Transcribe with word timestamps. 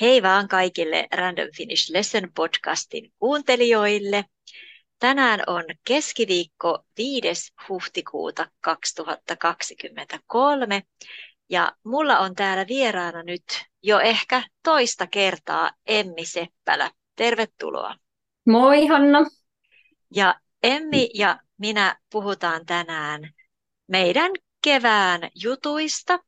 Hei 0.00 0.22
vaan 0.22 0.48
kaikille 0.48 1.08
Random 1.12 1.48
Finish 1.56 1.92
Lesson 1.92 2.32
podcastin 2.34 3.12
kuuntelijoille. 3.18 4.24
Tänään 4.98 5.42
on 5.46 5.64
keskiviikko 5.84 6.84
5. 6.98 7.52
huhtikuuta 7.68 8.50
2023 8.60 10.82
ja 11.48 11.72
mulla 11.84 12.18
on 12.18 12.34
täällä 12.34 12.64
vieraana 12.68 13.22
nyt 13.22 13.44
jo 13.82 14.00
ehkä 14.00 14.42
toista 14.62 15.06
kertaa 15.06 15.70
Emmi 15.86 16.24
Seppälä. 16.24 16.90
Tervetuloa. 17.16 17.94
Moi 18.46 18.86
Hanna. 18.86 19.26
Ja 20.14 20.40
Emmi 20.62 21.10
ja 21.14 21.38
minä 21.58 21.96
puhutaan 22.12 22.66
tänään 22.66 23.30
meidän 23.88 24.32
kevään 24.64 25.20
jutuista 25.42 26.18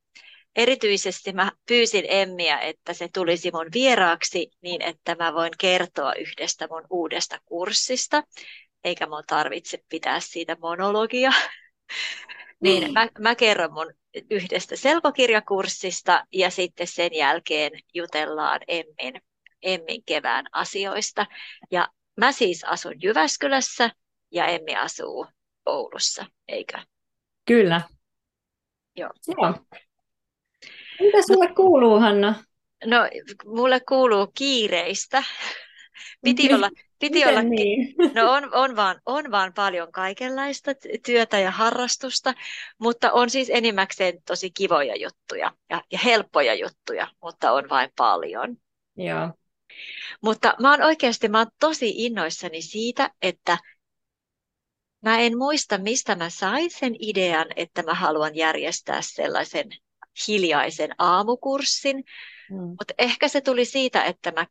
erityisesti 0.59 1.33
mä 1.33 1.53
pyysin 1.69 2.05
Emmiä, 2.09 2.59
että 2.61 2.93
se 2.93 3.09
tulisi 3.15 3.51
mun 3.51 3.67
vieraaksi 3.75 4.51
niin, 4.63 4.83
että 4.83 5.17
mä 5.19 5.35
voin 5.35 5.53
kertoa 5.59 6.15
yhdestä 6.15 6.69
mun 6.71 6.85
uudesta 6.91 7.39
kurssista, 7.45 8.23
eikä 8.85 9.07
mun 9.07 9.23
tarvitse 9.27 9.79
pitää 9.89 10.21
siitä 10.21 10.57
monologia. 10.61 11.31
niin 12.63 12.93
mä, 12.93 13.09
mä 13.19 13.35
kerron 13.35 13.73
mun 13.73 13.95
yhdestä 14.31 14.77
selkokirjakurssista 14.77 16.25
ja 16.33 16.51
sitten 16.51 16.87
sen 16.87 17.15
jälkeen 17.15 17.73
jutellaan 17.95 18.61
Emmin, 18.69 19.23
Emmin 19.63 20.03
kevään 20.07 20.47
asioista. 20.53 21.27
Ja 21.71 21.89
mä 22.17 22.33
siis 22.33 22.65
asun 22.65 23.03
Jyväskylässä 23.03 23.91
ja 24.33 24.47
Emmi 24.47 24.77
asuu 24.77 25.27
Oulussa, 25.67 26.27
eikö? 26.49 26.79
Kyllä. 27.45 27.81
Joo. 28.97 29.11
Joo. 29.27 29.55
Mitä 31.01 31.19
sulle 31.27 31.55
kuuluu, 31.55 32.01
Hanna? 32.01 32.45
No, 32.85 32.97
mulle 33.47 33.81
kuuluu 33.81 34.27
kiireistä. 34.35 35.23
Piti 36.25 36.55
olla, 36.55 36.71
piti 36.99 37.27
olla, 37.27 37.43
niin? 37.43 37.95
no 38.15 38.33
on, 38.33 38.55
on, 38.55 38.77
vaan, 38.77 39.01
on 39.07 39.31
vaan 39.31 39.53
paljon 39.55 39.93
kaikenlaista 39.93 40.71
työtä 41.07 41.39
ja 41.39 41.51
harrastusta, 41.51 42.35
mutta 42.79 43.13
on 43.13 43.31
siis 43.31 43.51
enimmäkseen 43.51 44.23
tosi 44.27 44.51
kivoja 44.51 44.97
juttuja 44.97 45.53
ja, 45.71 45.83
ja 45.93 45.99
helppoja 46.05 46.55
juttuja, 46.55 47.09
mutta 47.23 47.53
on 47.53 47.69
vain 47.69 47.91
paljon. 47.97 48.57
Joo. 48.97 49.33
Mutta 50.23 50.55
mä 50.61 50.71
oon 50.71 50.83
oikeasti 50.83 51.29
mä 51.29 51.39
oon 51.39 51.51
tosi 51.61 51.93
innoissani 51.97 52.63
siitä, 52.63 53.11
että 53.23 53.59
mä 55.03 55.19
en 55.19 55.39
muista, 55.39 55.79
mistä 55.79 56.15
mä 56.15 56.31
sain 56.31 56.71
sen 56.71 56.95
idean, 56.99 57.47
että 57.57 57.83
mä 57.83 57.95
haluan 57.95 58.37
järjestää 58.37 59.01
sellaisen 59.03 59.69
hiljaisen 60.29 60.95
aamukurssin, 60.99 61.97
mm. 62.51 62.57
mutta 62.57 62.95
ehkä 62.99 63.29
se 63.29 63.41
tuli 63.41 63.65
siitä, 63.65 64.05
että 64.05 64.33
mä 64.33 64.47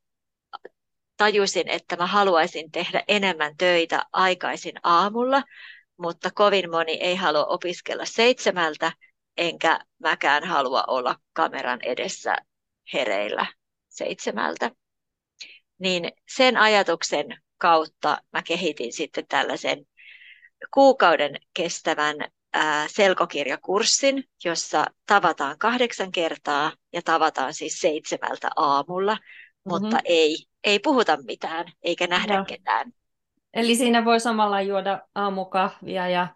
tajusin, 1.18 1.68
että 1.68 1.96
mä 1.96 2.08
haluaisin 2.08 2.72
tehdä 2.72 3.04
enemmän 3.08 3.58
töitä 3.58 4.06
aikaisin 4.14 4.76
aamulla, 4.84 5.44
mutta 5.98 6.30
kovin 6.32 6.72
moni 6.72 6.92
ei 6.92 7.16
halua 7.16 7.46
opiskella 7.46 8.06
seitsemältä, 8.06 8.92
enkä 9.38 9.80
mäkään 10.00 10.44
halua 10.44 10.84
olla 10.88 11.16
kameran 11.34 11.80
edessä 11.82 12.36
hereillä 12.94 13.46
seitsemältä. 13.90 14.72
Niin 15.80 16.12
sen 16.36 16.58
ajatuksen 16.58 17.42
kautta 17.58 18.18
mä 18.32 18.42
kehitin 18.44 18.94
sitten 18.94 19.28
tällaisen 19.28 19.86
kuukauden 20.74 21.36
kestävän 21.54 22.16
selkokirjakurssin, 22.88 24.24
jossa 24.44 24.86
tavataan 25.06 25.58
kahdeksan 25.58 26.12
kertaa 26.12 26.72
ja 26.94 27.02
tavataan 27.02 27.54
siis 27.54 27.80
seitsemältä 27.80 28.50
aamulla, 28.56 29.14
mm-hmm. 29.14 29.70
mutta 29.70 30.00
ei, 30.06 30.38
ei 30.64 30.80
puhuta 30.80 31.18
mitään 31.26 31.66
eikä 31.82 32.08
nähdä 32.08 32.38
no. 32.38 32.46
ketään. 32.46 32.94
Eli 33.54 33.76
siinä 33.76 34.06
voi 34.06 34.20
samalla 34.20 34.62
juoda 34.62 35.02
aamukahvia 35.16 36.10
ja 36.10 36.28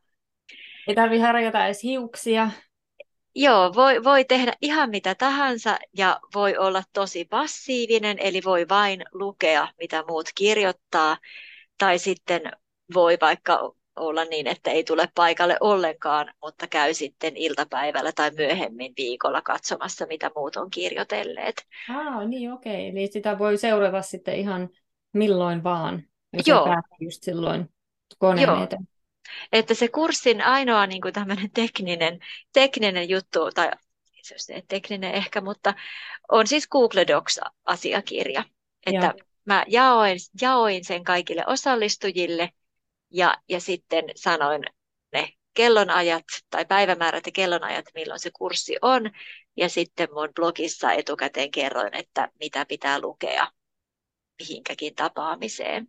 ei 0.88 0.96
tarvitse 0.96 1.26
harjata 1.26 1.66
edes 1.66 1.84
hiuksia. 1.84 2.52
Joo, 3.36 3.74
voi, 3.76 4.04
voi 4.04 4.26
tehdä 4.26 4.54
ihan 4.62 4.90
mitä 4.90 5.16
tahansa 5.16 5.78
ja 5.98 6.20
voi 6.36 6.58
olla 6.58 6.84
tosi 6.94 7.26
passiivinen, 7.26 8.18
eli 8.20 8.42
voi 8.46 8.66
vain 8.70 9.04
lukea, 9.12 9.68
mitä 9.80 10.04
muut 10.08 10.30
kirjoittaa, 10.36 11.18
tai 11.78 12.00
sitten 12.00 12.42
voi 12.94 13.18
vaikka 13.22 13.76
olla 14.02 14.26
niin, 14.26 14.48
että 14.48 14.72
ei 14.72 14.84
tule 14.84 15.10
paikalle 15.16 15.58
ollenkaan, 15.60 16.34
mutta 16.44 16.68
käy 16.68 16.94
sitten 16.94 17.38
iltapäivällä 17.38 18.12
tai 18.12 18.32
myöhemmin 18.38 18.94
viikolla 18.98 19.42
katsomassa, 19.42 20.06
mitä 20.06 20.32
muut 20.36 20.56
on 20.56 20.70
kirjoitelleet. 20.70 21.68
Ah, 21.90 22.28
niin 22.28 22.54
okei. 22.54 22.88
Eli 22.88 23.08
sitä 23.08 23.40
voi 23.40 23.58
seurata 23.58 24.02
sitten 24.02 24.36
ihan 24.36 24.70
milloin 25.14 25.64
vaan, 25.64 26.04
jos 26.34 26.48
Joo. 26.48 26.68
just 27.00 27.24
silloin 27.24 27.70
koneen 28.18 28.48
Joo. 28.48 28.64
eteen. 28.64 28.88
Että 29.52 29.74
se 29.74 29.88
kurssin 29.88 30.42
ainoa 30.42 30.88
niin 30.88 31.02
kuin 31.02 31.14
tekninen, 31.54 32.20
tekninen 32.54 33.10
juttu, 33.10 33.52
tai 33.56 33.72
se 34.22 34.56
on 34.56 34.62
tekninen 34.68 35.14
ehkä, 35.14 35.42
mutta 35.42 35.74
on 36.32 36.48
siis 36.48 36.68
Google 36.68 37.08
Docs-asiakirja. 37.08 38.44
Että 38.86 39.06
Joo. 39.06 39.28
mä 39.46 39.66
jaoin, 39.68 40.18
jaoin 40.42 40.86
sen 40.86 41.04
kaikille 41.04 41.44
osallistujille– 41.48 42.50
ja, 43.12 43.38
ja 43.50 43.60
sitten 43.60 44.06
sanoin 44.16 44.62
ne 45.14 45.30
kellonajat 45.54 46.24
tai 46.50 46.66
päivämäärät 46.66 47.26
ja 47.26 47.32
kellonajat, 47.32 47.86
milloin 47.96 48.20
se 48.20 48.32
kurssi 48.34 48.76
on. 48.82 49.12
Ja 49.58 49.70
sitten 49.70 50.10
mun 50.14 50.30
blogissa 50.36 50.92
etukäteen 50.92 51.52
kerroin, 51.52 51.96
että 51.96 52.30
mitä 52.40 52.66
pitää 52.66 53.02
lukea 53.02 53.48
mihinkäkin 54.40 54.96
tapaamiseen. 54.96 55.88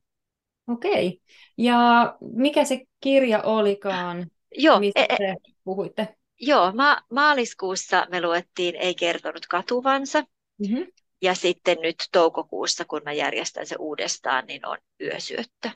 Okei. 0.69 1.21
Ja 1.59 1.77
mikä 2.21 2.65
se 2.65 2.81
kirja 3.01 3.43
olikaan, 3.43 4.31
Joo, 4.55 4.81
mistä 4.81 5.07
e- 5.09 5.17
te 5.17 5.37
puhuitte? 5.65 6.17
Joo, 6.41 6.73
ma- 6.73 7.03
maaliskuussa 7.11 8.07
me 8.11 8.21
luettiin 8.21 8.77
Ei 8.77 8.95
kertonut 8.95 9.47
katuvansa. 9.47 10.25
Mm-hmm. 10.59 10.87
Ja 11.23 11.35
sitten 11.35 11.79
nyt 11.83 11.97
toukokuussa, 12.13 12.85
kun 12.85 13.01
mä 13.05 13.13
järjestän 13.13 13.67
se 13.67 13.77
uudestaan, 13.79 14.47
niin 14.47 14.67
on 14.67 14.79
yösyöttö. 15.01 15.71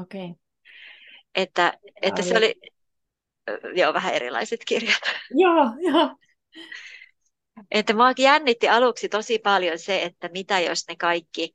Okei. 0.00 0.34
Että, 1.34 1.72
että 2.02 2.22
se 2.22 2.36
oli 2.36 2.54
joo, 3.74 3.94
vähän 3.94 4.14
erilaiset 4.14 4.60
kirjat. 4.66 5.02
Joo, 5.30 5.64
joo. 5.92 6.16
Että 7.70 7.94
mua 7.94 8.12
jännitti 8.18 8.68
aluksi 8.68 9.08
tosi 9.08 9.38
paljon 9.38 9.78
se, 9.78 10.02
että 10.02 10.28
mitä 10.28 10.60
jos 10.60 10.88
ne 10.88 10.96
kaikki 10.96 11.54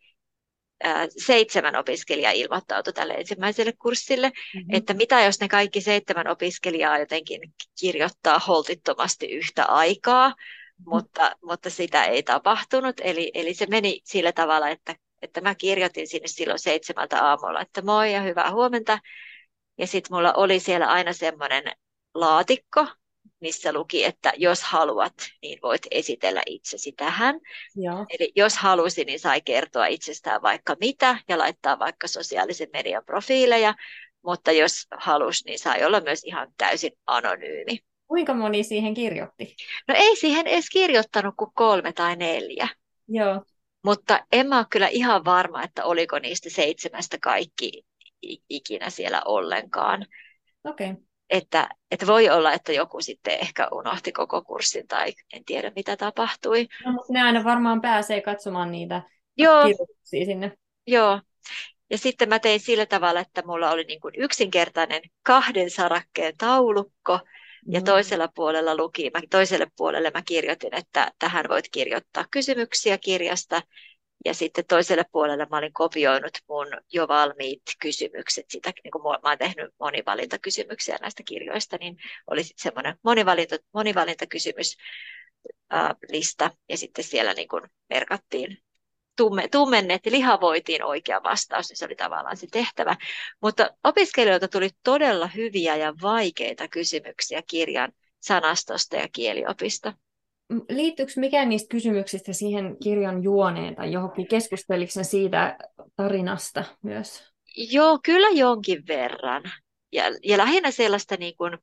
seitsemän 1.18 1.76
opiskelijaa 1.76 2.32
ilmoittautui 2.32 2.94
tälle 2.94 3.14
ensimmäiselle 3.14 3.74
kurssille, 3.82 4.30
mm-hmm. 4.30 4.76
että 4.76 4.94
mitä 4.94 5.22
jos 5.22 5.40
ne 5.40 5.48
kaikki 5.48 5.82
seitsemän 5.82 6.28
opiskelijaa 6.28 7.00
jotenkin 7.00 7.42
kirjoittaa 7.80 8.40
holtittomasti 8.40 9.32
yhtä 9.32 9.66
aikaa, 9.66 10.30
mm-hmm. 10.30 10.84
mutta, 10.86 11.36
mutta 11.44 11.70
sitä 11.70 12.04
ei 12.04 12.24
tapahtunut. 12.24 12.96
Eli, 13.02 13.32
eli 13.34 13.54
se 13.54 13.66
meni 13.66 14.02
sillä 14.04 14.32
tavalla, 14.32 14.70
että, 14.70 14.96
että 15.22 15.42
mä 15.42 15.56
kirjoitin 15.56 16.08
sinne 16.08 16.28
silloin 16.28 16.60
seitsemältä 16.60 17.26
aamulla, 17.26 17.62
että 17.62 17.82
moi 17.82 18.14
ja 18.14 18.22
hyvää 18.22 18.52
huomenta. 18.52 19.00
Ja 19.78 19.88
sitten 19.88 20.16
mulla 20.16 20.34
oli 20.34 20.60
siellä 20.60 20.88
aina 20.88 21.14
semmoinen 21.14 21.64
laatikko, 22.14 22.88
missä 23.40 23.74
luki, 23.74 24.04
että 24.04 24.34
jos 24.38 24.64
haluat, 24.64 25.14
niin 25.42 25.60
voit 25.62 25.82
esitellä 25.92 26.42
itsesi 26.46 26.92
tähän. 26.92 27.40
Joo. 27.76 28.06
Eli 28.20 28.32
jos 28.36 28.58
halusi, 28.58 29.04
niin 29.04 29.20
sai 29.20 29.42
kertoa 29.42 29.86
itsestään 29.86 30.42
vaikka 30.42 30.76
mitä 30.80 31.18
ja 31.28 31.38
laittaa 31.38 31.80
vaikka 31.80 32.08
sosiaalisen 32.08 32.70
median 32.74 33.06
profiileja, 33.06 33.76
mutta 34.24 34.52
jos 34.52 34.72
halusi, 34.98 35.44
niin 35.46 35.60
sai 35.60 35.84
olla 35.84 36.02
myös 36.02 36.24
ihan 36.24 36.48
täysin 36.58 36.92
anonyymi. 37.06 37.80
Kuinka 38.08 38.34
moni 38.34 38.64
siihen 38.64 38.94
kirjoitti? 38.94 39.56
No 39.88 39.96
ei 39.98 40.16
siihen 40.16 40.48
edes 40.48 40.70
kirjoittanut 40.70 41.34
kuin 41.38 41.52
kolme 41.54 41.94
tai 41.94 42.16
neljä. 42.16 42.68
Joo. 43.08 43.44
Mutta 43.84 44.26
en 44.32 44.48
mä 44.48 44.58
ole 44.58 44.66
kyllä 44.70 44.88
ihan 44.88 45.26
varma, 45.26 45.64
että 45.64 45.86
oliko 45.86 46.20
niistä 46.20 46.50
seitsemästä 46.50 47.18
kaikki 47.22 47.86
ikinä 48.50 48.90
siellä 48.90 49.22
ollenkaan. 49.26 50.06
Okay. 50.64 50.96
Että, 51.30 51.70
että 51.92 52.08
voi 52.08 52.30
olla, 52.30 52.54
että 52.54 52.74
joku 52.74 53.02
sitten 53.02 53.40
ehkä 53.40 53.68
unohti 53.72 54.12
koko 54.12 54.42
kurssin 54.42 54.88
tai 54.88 55.14
en 55.34 55.46
tiedä 55.46 55.72
mitä 55.76 55.98
tapahtui. 55.98 56.68
No, 56.86 57.06
ne 57.10 57.22
aina 57.22 57.44
varmaan 57.44 57.82
pääsee 57.82 58.22
katsomaan 58.22 58.72
niitä 58.72 59.02
Joo. 59.38 59.62
kirjoituksia 59.64 60.26
sinne. 60.26 60.58
Joo. 60.88 61.22
Ja 61.90 61.98
sitten 61.98 62.30
mä 62.30 62.40
tein 62.40 62.60
sillä 62.60 62.86
tavalla, 62.86 63.20
että 63.20 63.44
mulla 63.46 63.72
oli 63.72 63.84
niin 63.84 64.00
kuin 64.00 64.14
yksinkertainen 64.18 65.02
kahden 65.24 65.70
sarakkeen 65.70 66.34
taulukko, 66.38 67.20
ja 67.68 67.80
mm. 67.80 67.84
toisella 67.84 68.30
puolella 68.36 68.78
luki, 68.78 69.12
mä, 69.14 69.20
toiselle 69.30 69.68
puolelle 69.78 70.12
mä 70.14 70.22
kirjoitin, 70.22 70.76
että 70.76 71.12
tähän 71.20 71.46
voit 71.50 71.66
kirjoittaa 71.72 72.26
kysymyksiä 72.32 72.98
kirjasta, 72.98 73.62
ja 74.26 74.34
sitten 74.34 74.66
toiselle 74.66 75.06
puolelle 75.12 75.48
mä 75.52 75.58
olin 75.58 75.74
kopioinut 75.74 76.38
mun 76.50 76.68
jo 76.94 77.08
valmiit 77.08 77.62
kysymykset, 77.80 78.46
sitä, 78.50 78.72
niin 78.84 78.92
kun 78.92 79.02
mä 79.02 79.10
oon 79.10 79.38
tehnyt 79.38 79.74
monivalintakysymyksiä 79.80 80.98
näistä 81.02 81.24
kirjoista, 81.24 81.78
niin 81.80 81.98
oli 82.28 82.44
sitten 82.44 82.64
semmoinen 82.64 82.96
monivalinta, 83.04 83.56
monivalintakysymys 83.74 84.78
lista 86.12 86.52
ja 86.70 86.78
sitten 86.78 87.04
siellä 87.04 87.34
niin 87.34 87.48
kun 87.48 87.70
merkattiin 87.90 88.58
tumme, 89.16 89.48
tummennettiin, 89.48 90.14
lihavoitiin 90.14 90.84
oikea 90.84 91.24
vastaus, 91.24 91.70
niin 91.70 91.78
se 91.78 91.86
oli 91.86 91.96
tavallaan 91.96 92.38
se 92.38 92.48
tehtävä. 92.52 92.96
Mutta 93.42 93.70
opiskelijoilta 93.84 94.48
tuli 94.48 94.70
todella 94.84 95.28
hyviä 95.28 95.76
ja 95.76 95.94
vaikeita 96.02 96.68
kysymyksiä 96.68 97.42
kirjan 97.48 97.92
sanastosta 98.20 98.96
ja 98.96 99.08
kieliopista. 99.12 99.94
Liittyykö 100.70 101.12
mikään 101.16 101.50
niistä 101.50 101.68
kysymyksistä 101.72 102.34
siihen 102.34 102.78
kirjan 102.84 103.24
juoneen 103.24 103.76
tai 103.76 103.92
johonkin? 103.92 104.28
Keskusteliko 104.28 104.92
siitä 105.02 105.58
tarinasta 105.96 106.64
myös? 106.82 107.24
Joo, 107.72 108.00
kyllä 108.04 108.30
jonkin 108.30 108.88
verran. 108.88 109.44
Ja, 109.92 110.04
ja 110.24 110.38
lähinnä 110.38 110.72
sellaista 110.72 111.16
niin 111.20 111.38
kuin, 111.38 111.58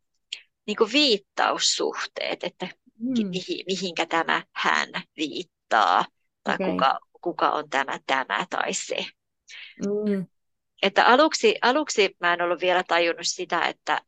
niin 0.66 0.76
kuin 0.76 0.92
viittaussuhteet, 0.92 2.44
että 2.44 2.68
hmm. 2.98 3.28
mihin, 3.28 3.64
mihinkä 3.66 4.06
tämä 4.06 4.42
hän 4.52 4.88
viittaa, 5.16 6.04
tai 6.44 6.54
okay. 6.54 6.70
kuka, 6.70 6.98
kuka 7.22 7.50
on 7.50 7.70
tämä 7.70 7.98
tämä 8.06 8.46
tai 8.50 8.74
se. 8.74 9.06
Hmm. 9.84 10.26
Että 10.82 11.04
aluksi, 11.04 11.58
aluksi 11.62 12.16
mä 12.20 12.32
en 12.32 12.42
ollut 12.42 12.60
vielä 12.60 12.84
tajunnut 12.88 13.26
sitä, 13.26 13.60
että, 13.66 14.02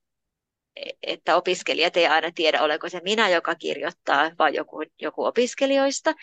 että 1.02 1.36
opiskelijat 1.36 1.96
ei 1.96 2.06
aina 2.06 2.30
tiedä, 2.34 2.62
olenko 2.62 2.88
se 2.88 3.00
minä, 3.04 3.28
joka 3.28 3.54
kirjoittaa, 3.54 4.30
vai 4.38 4.54
joku, 4.54 4.82
joku 5.00 5.24
opiskelijoista. 5.24 6.14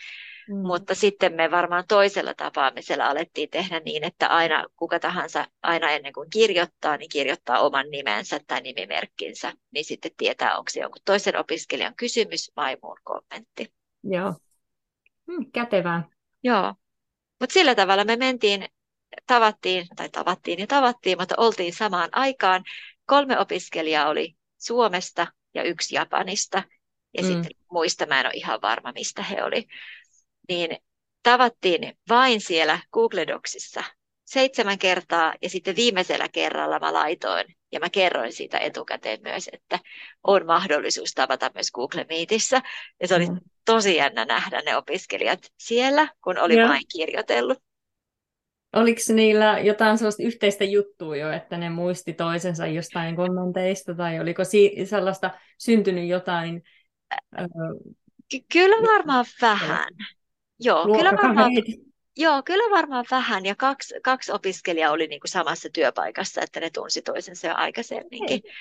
Mm. 0.48 0.56
Mutta 0.66 0.94
sitten 0.94 1.34
me 1.34 1.50
varmaan 1.50 1.84
toisella 1.88 2.34
tapaamisella 2.34 3.06
alettiin 3.06 3.50
tehdä 3.50 3.80
niin, 3.80 4.04
että 4.04 4.28
aina 4.28 4.66
kuka 4.76 4.98
tahansa 4.98 5.46
aina 5.62 5.90
ennen 5.90 6.12
kuin 6.12 6.30
kirjoittaa, 6.30 6.96
niin 6.96 7.08
kirjoittaa 7.08 7.60
oman 7.60 7.90
nimensä 7.90 8.40
tai 8.46 8.60
nimimerkkinsä, 8.60 9.52
niin 9.70 9.84
sitten 9.84 10.10
tietää, 10.16 10.58
onko 10.58 10.70
se 10.70 10.80
jonkun 10.80 11.02
toisen 11.04 11.36
opiskelijan 11.36 11.94
kysymys 11.96 12.52
vai 12.56 12.76
muun 12.82 12.98
kommentti. 13.04 13.72
Joo, 14.04 14.34
hmm, 15.26 15.52
kätevää. 15.52 16.08
Joo, 16.42 16.74
mutta 17.40 17.54
sillä 17.54 17.74
tavalla 17.74 18.04
me 18.04 18.16
mentiin, 18.16 18.68
tavattiin, 19.26 19.86
tai 19.96 20.08
tavattiin 20.08 20.58
ja 20.58 20.66
tavattiin, 20.66 21.18
mutta 21.18 21.34
oltiin 21.38 21.72
samaan 21.72 22.08
aikaan. 22.12 22.64
Kolme 23.06 23.38
opiskelijaa 23.38 24.08
oli 24.08 24.36
Suomesta 24.62 25.26
ja 25.54 25.62
yksi 25.62 25.94
Japanista. 25.94 26.62
Ja 27.16 27.22
mm. 27.22 27.28
sitten 27.28 27.50
muista 27.70 28.06
mä 28.06 28.20
en 28.20 28.26
ole 28.26 28.34
ihan 28.34 28.62
varma, 28.62 28.92
mistä 28.92 29.22
he 29.22 29.44
oli 29.44 29.66
niin 30.48 30.76
tavattiin 31.22 31.98
vain 32.08 32.40
siellä 32.40 32.78
Google 32.92 33.26
Docsissa 33.26 33.84
seitsemän 34.24 34.78
kertaa 34.78 35.34
ja 35.42 35.48
sitten 35.48 35.76
viimeisellä 35.76 36.28
kerralla 36.28 36.78
mä 36.78 36.92
laitoin 36.92 37.46
ja 37.72 37.80
mä 37.80 37.90
kerroin 37.90 38.32
siitä 38.32 38.58
etukäteen 38.58 39.20
myös, 39.22 39.50
että 39.52 39.78
on 40.22 40.46
mahdollisuus 40.46 41.12
tavata 41.14 41.50
myös 41.54 41.70
Google 41.70 42.06
Meetissä. 42.08 42.62
Ja 43.00 43.08
se 43.08 43.14
oli 43.14 43.26
mm. 43.26 43.40
tosi 43.64 43.96
jännä 43.96 44.24
nähdä 44.24 44.62
ne 44.64 44.76
opiskelijat 44.76 45.40
siellä, 45.58 46.08
kun 46.24 46.38
oli 46.38 46.56
vain 46.56 46.82
kirjoitellut. 46.92 47.58
Oliko 48.72 49.00
niillä 49.14 49.58
jotain 49.58 49.98
sellaista 49.98 50.22
yhteistä 50.22 50.64
juttua 50.64 51.16
jo, 51.16 51.32
että 51.32 51.56
ne 51.56 51.70
muisti 51.70 52.12
toisensa 52.12 52.66
jostain 52.66 53.16
kommenteista, 53.16 53.94
tai 53.94 54.20
oliko 54.20 54.44
si- 54.44 54.76
sellaista 54.84 55.30
syntynyt 55.58 56.08
jotain? 56.08 56.62
Ky- 58.30 58.44
kyllä 58.52 58.92
varmaan 58.92 59.24
vähän. 59.42 59.88
Joo, 60.60 60.84
kyllä 60.84 61.12
varmaan, 61.22 61.52
joo, 62.16 62.42
kyllä 62.42 62.70
varmaan 62.70 63.04
vähän. 63.10 63.46
Ja 63.46 63.54
kaksi, 63.56 63.94
kaksi 64.02 64.32
opiskelijaa 64.32 64.92
oli 64.92 65.06
niin 65.06 65.20
kuin 65.20 65.30
samassa 65.30 65.68
työpaikassa, 65.72 66.40
että 66.42 66.60
ne 66.60 66.70
tunsi 66.70 67.02
toisensa 67.02 67.46
jo 67.46 67.54
aikaisemminkin. 67.56 68.40
Hei. 68.44 68.52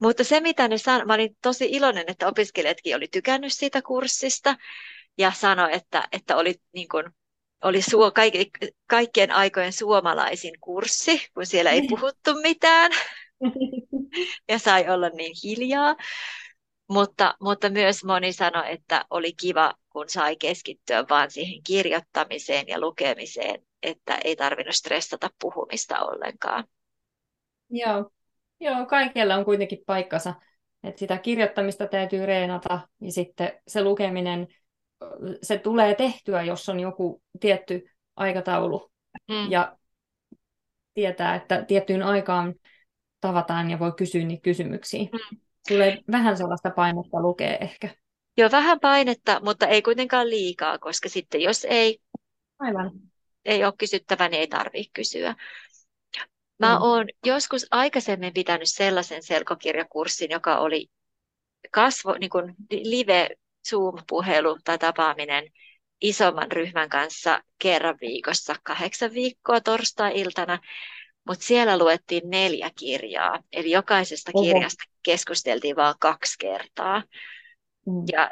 Mutta 0.00 0.24
se, 0.24 0.40
mitä 0.40 0.68
ne 0.68 0.78
sanoi, 0.78 1.06
mä 1.06 1.14
olin 1.14 1.36
tosi 1.42 1.68
iloinen, 1.70 2.04
että 2.06 2.28
opiskelijatkin 2.28 2.96
oli 2.96 3.08
tykännyt 3.08 3.52
siitä 3.52 3.82
kurssista 3.82 4.56
ja 5.18 5.32
sanoi, 5.32 5.74
että, 5.74 6.08
että 6.12 6.36
oli, 6.36 6.54
niin 6.74 6.88
kuin, 6.88 7.04
oli 7.64 7.82
suo, 7.82 8.10
kaikki, 8.10 8.50
kaikkien 8.86 9.30
aikojen 9.30 9.72
suomalaisin 9.72 10.60
kurssi, 10.60 11.28
kun 11.34 11.46
siellä 11.46 11.70
ei 11.70 11.82
puhuttu 11.90 12.34
mitään 12.42 12.92
ja 14.48 14.58
sai 14.58 14.88
olla 14.88 15.08
niin 15.08 15.32
hiljaa. 15.44 15.96
Mutta, 16.88 17.34
mutta 17.40 17.70
myös 17.70 18.04
moni 18.04 18.32
sanoi, 18.32 18.72
että 18.72 19.04
oli 19.10 19.32
kiva, 19.32 19.74
kun 19.90 20.08
sai 20.08 20.36
keskittyä 20.36 21.04
vain 21.10 21.30
siihen 21.30 21.62
kirjoittamiseen 21.62 22.68
ja 22.68 22.80
lukemiseen, 22.80 23.62
että 23.82 24.18
ei 24.24 24.36
tarvinnut 24.36 24.74
stressata 24.74 25.30
puhumista 25.40 26.00
ollenkaan. 26.00 26.64
Joo, 27.70 28.10
Joo 28.60 28.86
kaikella 28.86 29.34
on 29.34 29.44
kuitenkin 29.44 29.78
paikkansa. 29.86 30.34
Että 30.84 30.98
sitä 30.98 31.18
kirjoittamista 31.18 31.86
täytyy 31.86 32.26
reenata 32.26 32.80
ja 33.00 33.12
sitten 33.12 33.52
se 33.68 33.84
lukeminen, 33.84 34.48
se 35.42 35.58
tulee 35.58 35.94
tehtyä, 35.94 36.42
jos 36.42 36.68
on 36.68 36.80
joku 36.80 37.22
tietty 37.40 37.90
aikataulu 38.16 38.90
mm. 39.28 39.50
ja 39.50 39.76
tietää, 40.94 41.34
että 41.34 41.64
tiettyyn 41.64 42.02
aikaan 42.02 42.54
tavataan 43.20 43.70
ja 43.70 43.78
voi 43.78 43.92
kysyä 43.92 44.24
niitä 44.24 44.42
kysymyksiä. 44.42 45.02
Mm. 45.02 45.38
Tulee 45.68 45.98
vähän 46.12 46.36
sellaista 46.36 46.70
painetta 46.70 47.22
lukea 47.22 47.56
ehkä. 47.56 47.94
Joo, 48.36 48.50
vähän 48.50 48.80
painetta, 48.80 49.40
mutta 49.44 49.66
ei 49.66 49.82
kuitenkaan 49.82 50.30
liikaa, 50.30 50.78
koska 50.78 51.08
sitten 51.08 51.40
jos 51.40 51.66
ei, 51.70 51.98
Aivan. 52.58 52.90
ei 53.44 53.64
ole 53.64 53.74
kysyttävä, 53.78 54.28
niin 54.28 54.40
ei 54.40 54.46
tarvitse 54.46 54.90
kysyä. 54.92 55.34
Mä 56.58 56.76
mm. 56.76 56.82
oon 56.82 57.06
joskus 57.26 57.66
aikaisemmin 57.70 58.32
pitänyt 58.32 58.68
sellaisen 58.68 59.22
selkokirjakurssin, 59.22 60.30
joka 60.30 60.58
oli 60.58 60.86
kasvo, 61.70 62.16
niin 62.20 62.30
kuin 62.30 62.54
live 62.70 63.28
Zoom-puhelu 63.68 64.58
tai 64.64 64.78
tapaaminen 64.78 65.44
isomman 66.00 66.52
ryhmän 66.52 66.88
kanssa 66.88 67.42
kerran 67.58 67.98
viikossa 68.00 68.54
kahdeksan 68.62 69.12
viikkoa 69.12 69.60
torstai-iltana 69.60 70.58
mutta 71.30 71.44
siellä 71.44 71.78
luettiin 71.78 72.30
neljä 72.30 72.70
kirjaa, 72.78 73.42
eli 73.52 73.70
jokaisesta 73.70 74.30
Oho. 74.34 74.44
kirjasta 74.44 74.84
keskusteltiin 75.02 75.76
vain 75.76 75.94
kaksi 76.00 76.36
kertaa. 76.38 77.02
Mm. 77.86 78.04
Ja 78.12 78.30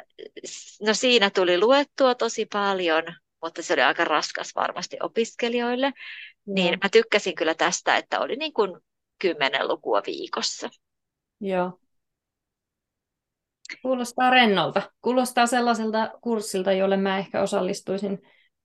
no 0.81 0.93
siinä 0.93 1.29
tuli 1.29 1.59
luettua 1.59 2.15
tosi 2.15 2.45
paljon, 2.45 3.03
mutta 3.41 3.61
se 3.61 3.73
oli 3.73 3.81
aika 3.81 4.05
raskas 4.05 4.55
varmasti 4.55 4.97
opiskelijoille. 5.03 5.89
Mm. 5.89 6.53
Niin 6.53 6.79
mä 6.83 6.89
tykkäsin 6.89 7.35
kyllä 7.35 7.53
tästä, 7.53 7.97
että 7.97 8.19
oli 8.19 8.35
niin 8.35 8.53
kuin 8.53 8.81
kymmenen 9.19 9.67
lukua 9.67 10.01
viikossa. 10.07 10.69
Joo. 11.41 11.79
Kuulostaa 13.81 14.29
rennolta. 14.29 14.91
Kuulostaa 15.01 15.45
sellaiselta 15.45 16.11
kurssilta, 16.21 16.71
jolle 16.71 16.97
mä 16.97 17.17
ehkä 17.17 17.41
osallistuisin 17.41 18.19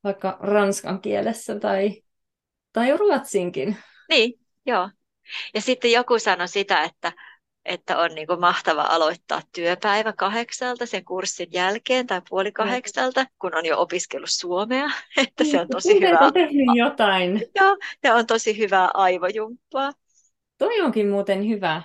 vaikka 0.05 0.39
ranskan 0.41 1.01
kielessä 1.01 1.61
tai, 1.61 2.03
tai 2.73 2.97
ruotsinkin. 2.97 3.77
Niin, 4.09 4.41
joo. 4.67 4.91
Ja 5.55 5.61
sitten 5.61 5.93
joku 5.93 6.19
sanoi 6.19 6.49
sitä, 6.49 6.83
että, 6.83 7.13
että 7.65 7.99
on 7.99 8.15
niin 8.15 8.41
mahtava 8.41 8.83
aloittaa 8.83 9.41
työpäivä 9.55 10.13
kahdeksalta 10.13 10.87
sen 10.87 11.05
kurssin 11.05 11.49
jälkeen 11.53 12.07
tai 12.07 12.23
puoli 12.29 12.53
kahdeksalta, 12.53 13.27
kun 13.39 13.57
on 13.57 13.67
jo 13.67 13.81
opiskellut 13.81 14.31
suomea. 14.31 14.87
Että 15.27 15.45
se 15.45 15.61
on 15.61 15.69
tosi 15.69 16.01
hyvä. 16.01 16.19
On 16.19 16.33
tehnyt 16.33 16.67
jotain. 16.75 17.43
Joo, 17.55 17.77
ja 18.03 18.15
on 18.15 18.27
tosi 18.27 18.59
hyvää 18.59 18.91
aivojumppaa. 18.95 19.93
Toi 20.59 20.81
onkin 20.81 21.09
muuten 21.09 21.49
hyvä. 21.49 21.83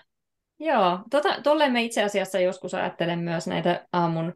Joo, 0.60 1.00
tota, 1.10 1.42
tolleen 1.44 1.72
me 1.72 1.84
itse 1.84 2.04
asiassa 2.04 2.40
joskus 2.40 2.74
ajattelen 2.74 3.20
myös 3.20 3.48
näitä 3.48 3.88
aamun 3.94 4.34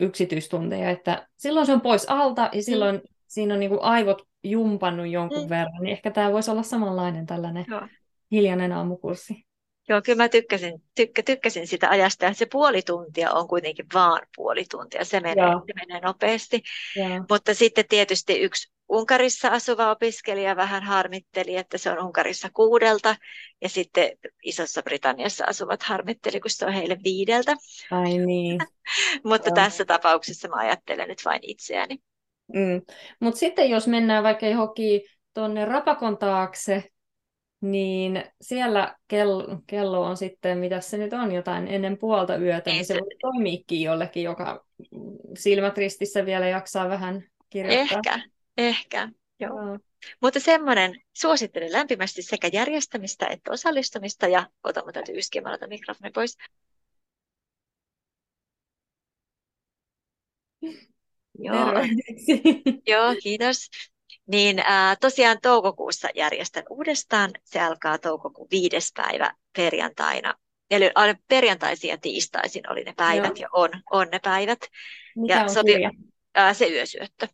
yksityistunteja, 0.00 0.90
että 0.90 1.28
silloin 1.36 1.66
se 1.66 1.72
on 1.72 1.80
pois 1.80 2.06
alta 2.08 2.50
ja 2.52 2.62
silloin 2.62 2.94
mm. 2.96 3.02
siinä 3.26 3.54
on 3.54 3.60
niin 3.60 3.70
kuin 3.70 3.82
aivot 3.82 4.22
jumpannut 4.44 5.08
jonkun 5.08 5.42
mm. 5.42 5.48
verran, 5.48 5.82
niin 5.82 5.92
ehkä 5.92 6.10
tämä 6.10 6.32
voisi 6.32 6.50
olla 6.50 6.62
samanlainen 6.62 7.26
tällainen 7.26 7.64
Joo. 7.68 7.88
hiljainen 8.30 8.72
aamukurssi. 8.72 9.48
Joo, 9.88 10.02
kyllä 10.02 10.22
mä 10.22 10.28
tykkäsin, 10.28 10.82
tykkä, 10.94 11.22
tykkäsin 11.22 11.66
sitä 11.66 11.88
ajasta, 11.88 12.26
että 12.26 12.38
se 12.38 12.46
puoli 12.52 12.82
tuntia 12.82 13.32
on 13.32 13.48
kuitenkin 13.48 13.86
vaan 13.94 14.20
puoli 14.36 14.64
tuntia, 14.70 15.04
se 15.04 15.20
menee, 15.20 15.46
se 15.66 15.86
menee 15.86 16.00
nopeasti. 16.00 16.62
Joo. 16.96 17.24
Mutta 17.30 17.54
sitten 17.54 17.84
tietysti 17.88 18.40
yksi 18.40 18.72
Unkarissa 18.88 19.48
asuva 19.48 19.90
opiskelija 19.90 20.56
vähän 20.56 20.82
harmitteli, 20.82 21.56
että 21.56 21.78
se 21.78 21.90
on 21.90 22.04
Unkarissa 22.04 22.48
kuudelta, 22.54 23.16
ja 23.62 23.68
sitten 23.68 24.10
Isossa 24.44 24.82
Britanniassa 24.82 25.44
asuvat 25.44 25.82
harmitteli, 25.82 26.40
kun 26.40 26.50
se 26.50 26.66
on 26.66 26.72
heille 26.72 26.98
viideltä. 27.04 27.56
Ai 27.90 28.18
niin. 28.18 28.60
Mutta 29.24 29.50
tässä 29.50 29.84
tapauksessa 29.84 30.48
mä 30.48 30.56
ajattelen 30.56 31.08
nyt 31.08 31.24
vain 31.24 31.40
itseäni. 31.42 31.98
Mm. 32.54 32.82
Mutta 33.20 33.38
sitten 33.38 33.70
jos 33.70 33.86
mennään 33.86 34.24
vaikka 34.24 34.46
johonkin 34.46 35.00
tuonne 35.34 35.64
Rapakon 35.64 36.18
taakse, 36.18 36.84
niin 37.60 38.24
siellä 38.40 38.96
kello, 39.08 39.58
kello 39.66 40.02
on 40.02 40.16
sitten, 40.16 40.58
mitä 40.58 40.80
se 40.80 40.98
nyt 40.98 41.12
on, 41.12 41.32
jotain 41.32 41.68
ennen 41.68 41.98
puolta 41.98 42.36
yötä, 42.36 42.70
niin 42.70 42.84
se 42.84 42.94
voi 42.94 43.16
toimiikin 43.20 43.82
jollekin, 43.82 44.22
joka 44.22 44.64
silmät 45.38 45.78
ristissä 45.78 46.26
vielä 46.26 46.48
jaksaa 46.48 46.88
vähän 46.88 47.24
kirjoittaa. 47.50 47.98
Ehkä, 48.06 48.20
ehkä, 48.58 49.08
joo. 49.40 49.66
joo. 49.66 49.78
Mutta 50.22 50.40
semmoinen, 50.40 51.00
suosittelen 51.12 51.72
lämpimästi 51.72 52.22
sekä 52.22 52.50
järjestämistä 52.52 53.26
että 53.26 53.52
osallistumista, 53.52 54.28
ja 54.28 54.46
ota, 54.64 54.84
mä 54.84 54.92
täytyy 54.92 55.18
yskiä, 55.18 55.42
mikrofoni 55.68 56.10
pois. 56.10 56.36
Joo, 61.38 61.72
Joo 62.86 63.14
kiitos. 63.22 63.70
Niin 64.26 64.58
äh, 64.58 64.96
tosiaan 65.00 65.38
toukokuussa 65.42 66.08
järjestän 66.14 66.64
uudestaan. 66.70 67.30
Se 67.44 67.60
alkaa 67.60 67.98
toukokuun 67.98 68.48
viides 68.50 68.92
päivä 68.96 69.34
perjantaina. 69.56 70.34
Eli 70.70 70.90
perjantaisin 71.28 71.90
ja 71.90 71.98
tiistaisin 71.98 72.70
oli 72.70 72.84
ne 72.84 72.94
päivät 72.96 73.38
Joo. 73.38 73.42
ja 73.42 73.48
on, 73.52 73.70
on 73.90 74.08
ne 74.12 74.18
päivät. 74.24 74.58
Mikä 75.16 75.34
ja 75.34 75.42
on 75.42 75.50
sopi, 75.50 75.72
äh, 76.38 76.56
se 76.56 76.66
yösyöttö. 76.66 77.28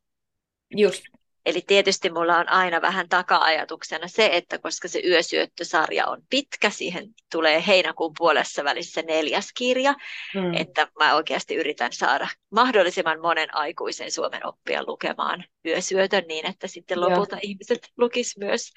Just. 0.77 1.03
Eli 1.47 1.63
tietysti 1.67 2.11
mulla 2.11 2.39
on 2.39 2.49
aina 2.49 2.81
vähän 2.81 3.09
taka-ajatuksena 3.09 4.09
se, 4.09 4.31
että 4.33 4.59
koska 4.59 4.89
se 4.89 5.01
yösyöttösarja 5.05 6.07
on 6.07 6.23
pitkä, 6.31 6.71
siihen 6.71 7.09
tulee 7.33 7.65
heinäkuun 7.67 8.13
puolessa 8.19 8.65
välissä 8.65 9.03
neljäs 9.03 9.53
kirja, 9.55 9.95
mm. 10.35 10.55
että 10.55 10.89
mä 10.99 11.15
oikeasti 11.15 11.55
yritän 11.55 11.93
saada 11.93 12.29
mahdollisimman 12.51 13.21
monen 13.21 13.55
aikuisen 13.55 14.13
Suomen 14.13 14.47
oppia 14.47 14.85
lukemaan 14.87 15.45
yösyötön 15.67 16.25
niin, 16.29 16.47
että 16.47 16.67
sitten 16.67 17.01
lopulta 17.01 17.37
Joo. 17.37 17.41
ihmiset 17.43 17.89
lukis 17.97 18.37
myös 18.39 18.73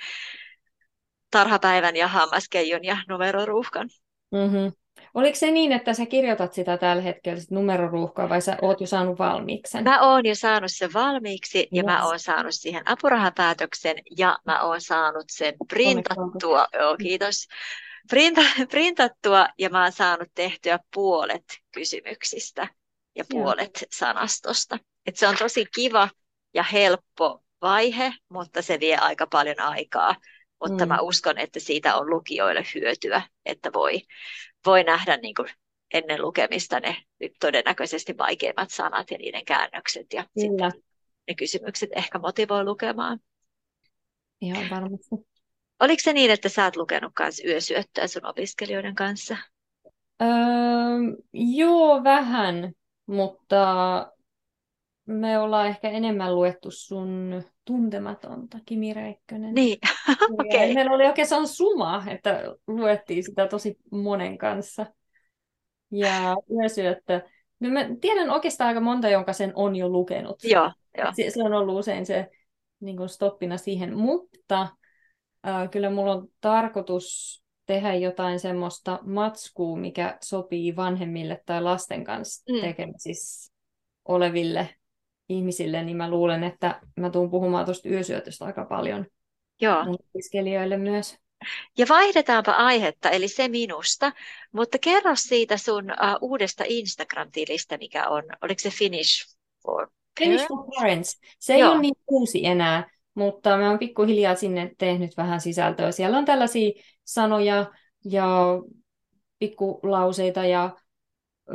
tarhapäivän 1.31 1.95
ja 1.95 2.07
hammaskeijon 2.07 2.83
ja 2.83 2.97
numeroruuhkan. 3.07 3.89
Mm-hmm. 4.31 4.71
Oliko 5.17 5.35
se 5.35 5.51
niin, 5.51 5.71
että 5.71 5.93
sä 5.93 6.05
kirjoitat 6.05 6.53
sitä 6.53 6.77
tällä 6.77 7.01
hetkellä 7.01 7.39
sit 7.39 7.51
numeroruuhkaa 7.51 8.29
vai 8.29 8.41
sä 8.41 8.57
oot 8.61 8.81
jo 8.81 8.87
saanut 8.87 9.19
valmiiksi 9.19 9.71
sen? 9.71 9.83
Mä 9.83 10.01
oon 10.01 10.25
jo 10.25 10.35
saanut 10.35 10.71
sen 10.73 10.93
valmiiksi 10.93 11.57
yes. 11.57 11.67
ja 11.71 11.83
mä 11.83 12.05
oon 12.05 12.19
saanut 12.19 12.53
siihen 12.53 12.83
apurahapäätöksen 12.85 13.95
ja 14.17 14.37
mä 14.45 14.61
oon 14.61 14.81
saanut 14.81 15.25
sen 15.31 15.53
printattua. 15.67 16.67
Joo, 16.79 16.97
kiitos. 16.97 17.47
Printa, 18.09 18.41
printattua 18.69 19.47
ja 19.57 19.69
mä 19.69 19.83
oon 19.83 19.91
saanut 19.91 20.27
tehtyä 20.35 20.79
puolet 20.93 21.45
kysymyksistä 21.71 22.67
ja 23.15 23.23
puolet 23.29 23.81
Joo. 23.81 23.87
sanastosta. 23.91 24.77
Et 25.05 25.17
se 25.17 25.27
on 25.27 25.35
tosi 25.39 25.65
kiva 25.75 26.09
ja 26.53 26.63
helppo 26.63 27.43
vaihe, 27.61 28.13
mutta 28.29 28.61
se 28.61 28.79
vie 28.79 28.97
aika 28.97 29.27
paljon 29.27 29.59
aikaa. 29.59 30.15
Mutta 30.63 30.85
mm. 30.85 30.89
mä 30.89 31.01
uskon, 31.01 31.37
että 31.37 31.59
siitä 31.59 31.95
on 31.95 32.09
lukijoille 32.09 32.63
hyötyä, 32.75 33.21
että 33.45 33.73
voi, 33.73 34.01
voi 34.65 34.83
nähdä 34.83 35.17
niin 35.17 35.35
kuin 35.35 35.49
ennen 35.93 36.21
lukemista 36.21 36.79
ne 36.79 36.95
todennäköisesti 37.39 38.17
vaikeimmat 38.17 38.69
sanat 38.71 39.11
ja 39.11 39.17
niiden 39.17 39.45
käännökset 39.45 40.13
ja 40.13 40.25
sitten 40.37 40.71
ne 41.27 41.35
kysymykset 41.35 41.89
ehkä 41.95 42.19
motivoi 42.19 42.63
lukemaan. 42.63 43.19
Ihan 44.41 44.69
varmasti. 44.69 45.15
Oliko 45.79 45.99
se 46.03 46.13
niin, 46.13 46.31
että 46.31 46.49
sä 46.49 46.63
oot 46.63 46.75
lukenut 46.75 47.13
myös 47.19 47.41
yösyöttöä 47.45 48.07
sun 48.07 48.25
opiskelijoiden 48.25 48.95
kanssa? 48.95 49.37
Öö, 50.21 50.27
joo, 51.33 52.03
vähän, 52.03 52.73
mutta 53.05 53.67
me 55.05 55.39
ollaan 55.39 55.67
ehkä 55.67 55.89
enemmän 55.89 56.35
luettu 56.35 56.71
sun 56.71 57.43
tuntematonta, 57.67 58.57
Kimi 58.65 58.93
Räikkönen. 58.93 59.53
Niin, 59.53 59.77
okei. 60.39 60.57
Okay. 60.57 60.73
Meillä 60.73 60.91
oli 60.91 61.05
oikeastaan 61.05 61.47
suma, 61.47 62.03
että 62.07 62.43
luettiin 62.67 63.23
sitä 63.23 63.47
tosi 63.47 63.77
monen 63.91 64.37
kanssa. 64.37 64.85
Ja 65.91 66.35
yösyöttö. 66.61 67.21
No 67.59 67.69
mä 67.69 67.87
tiedän 68.01 68.29
oikeastaan 68.29 68.67
aika 68.67 68.79
monta, 68.79 69.09
jonka 69.09 69.33
sen 69.33 69.51
on 69.55 69.75
jo 69.75 69.89
lukenut. 69.89 70.43
Joo, 70.43 70.71
joo. 70.97 71.11
Se, 71.15 71.29
se 71.29 71.43
on 71.43 71.53
ollut 71.53 71.79
usein 71.79 72.05
se 72.05 72.29
niin 72.79 72.97
kuin 72.97 73.09
stoppina 73.09 73.57
siihen, 73.57 73.97
mutta 73.97 74.67
äh, 75.47 75.69
kyllä 75.69 75.89
mulla 75.89 76.11
on 76.11 76.27
tarkoitus 76.41 77.37
tehdä 77.65 77.95
jotain 77.95 78.39
semmoista 78.39 78.99
matskua, 79.03 79.77
mikä 79.77 80.17
sopii 80.23 80.75
vanhemmille 80.75 81.41
tai 81.45 81.61
lasten 81.61 82.03
kanssa 82.03 82.53
mm. 82.53 82.61
tekemisissä 82.61 83.53
oleville 84.05 84.69
ihmisille, 85.29 85.83
niin 85.83 85.97
mä 85.97 86.09
luulen, 86.09 86.43
että 86.43 86.81
mä 86.99 87.09
tuun 87.09 87.29
puhumaan 87.29 87.65
tuosta 87.65 87.89
yösyötöstä 87.89 88.45
aika 88.45 88.65
paljon 88.65 89.05
Joo. 89.61 89.97
opiskelijoille 90.13 90.77
myös. 90.77 91.17
Ja 91.77 91.85
vaihdetaanpa 91.89 92.51
aihetta, 92.51 93.09
eli 93.09 93.27
se 93.27 93.47
minusta, 93.47 94.11
mutta 94.51 94.77
kerro 94.81 95.11
siitä 95.15 95.57
sun 95.57 95.83
uh, 95.83 96.29
uudesta 96.29 96.63
Instagram-tilistä, 96.67 97.77
mikä 97.77 98.07
on, 98.07 98.23
oliko 98.41 98.59
se 98.59 98.69
Finish 98.69 99.37
for? 99.65 99.87
Finish 100.19 100.47
for 100.47 100.65
Parents. 100.75 101.19
Se 101.39 101.53
ei 101.53 101.59
Joo. 101.59 101.71
ole 101.71 101.81
niin 101.81 101.95
uusi 102.07 102.45
enää, 102.45 102.89
mutta 103.13 103.57
mä 103.57 103.69
oon 103.69 103.79
pikkuhiljaa 103.79 104.35
sinne 104.35 104.71
tehnyt 104.77 105.17
vähän 105.17 105.41
sisältöä. 105.41 105.91
Siellä 105.91 106.17
on 106.17 106.25
tällaisia 106.25 106.71
sanoja 107.03 107.71
ja 108.05 108.27
pikkulauseita 109.39 110.45
ja 110.45 110.75
ö, 111.49 111.53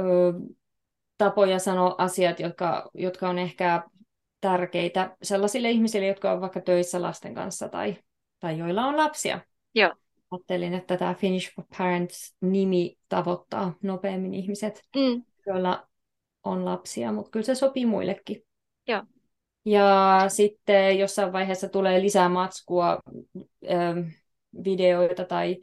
tapoja 1.25 1.59
sanoa 1.59 1.95
asiat, 1.99 2.41
jotka, 2.41 2.91
jotka 2.95 3.29
on 3.29 3.39
ehkä 3.39 3.83
tärkeitä 4.41 5.17
sellaisille 5.23 5.71
ihmisille, 5.71 6.07
jotka 6.07 6.31
ovat 6.31 6.41
vaikka 6.41 6.61
töissä 6.61 7.03
lasten 7.03 7.35
kanssa 7.35 7.69
tai, 7.69 7.97
tai 8.41 8.59
joilla 8.59 8.87
on 8.87 8.97
lapsia. 8.97 9.41
Joo. 9.75 9.93
Ajattelin, 10.31 10.75
että 10.75 10.97
tämä 10.97 11.15
Finish 11.15 11.55
for 11.55 11.65
Parents-nimi 11.79 12.97
tavoittaa 13.09 13.75
nopeammin 13.83 14.35
ihmiset, 14.35 14.83
mm. 14.97 15.23
joilla 15.47 15.87
on 16.45 16.65
lapsia, 16.65 17.13
mutta 17.13 17.31
kyllä 17.31 17.47
se 17.47 17.55
sopii 17.55 17.87
muillekin. 17.87 18.43
Joo. 18.89 19.03
Ja 19.65 20.25
sitten 20.29 20.99
jossain 20.99 21.33
vaiheessa 21.33 21.69
tulee 21.69 22.03
lisää 22.03 22.29
matskua, 22.29 23.01
ähm, 23.71 23.99
videoita 24.65 25.25
tai, 25.25 25.57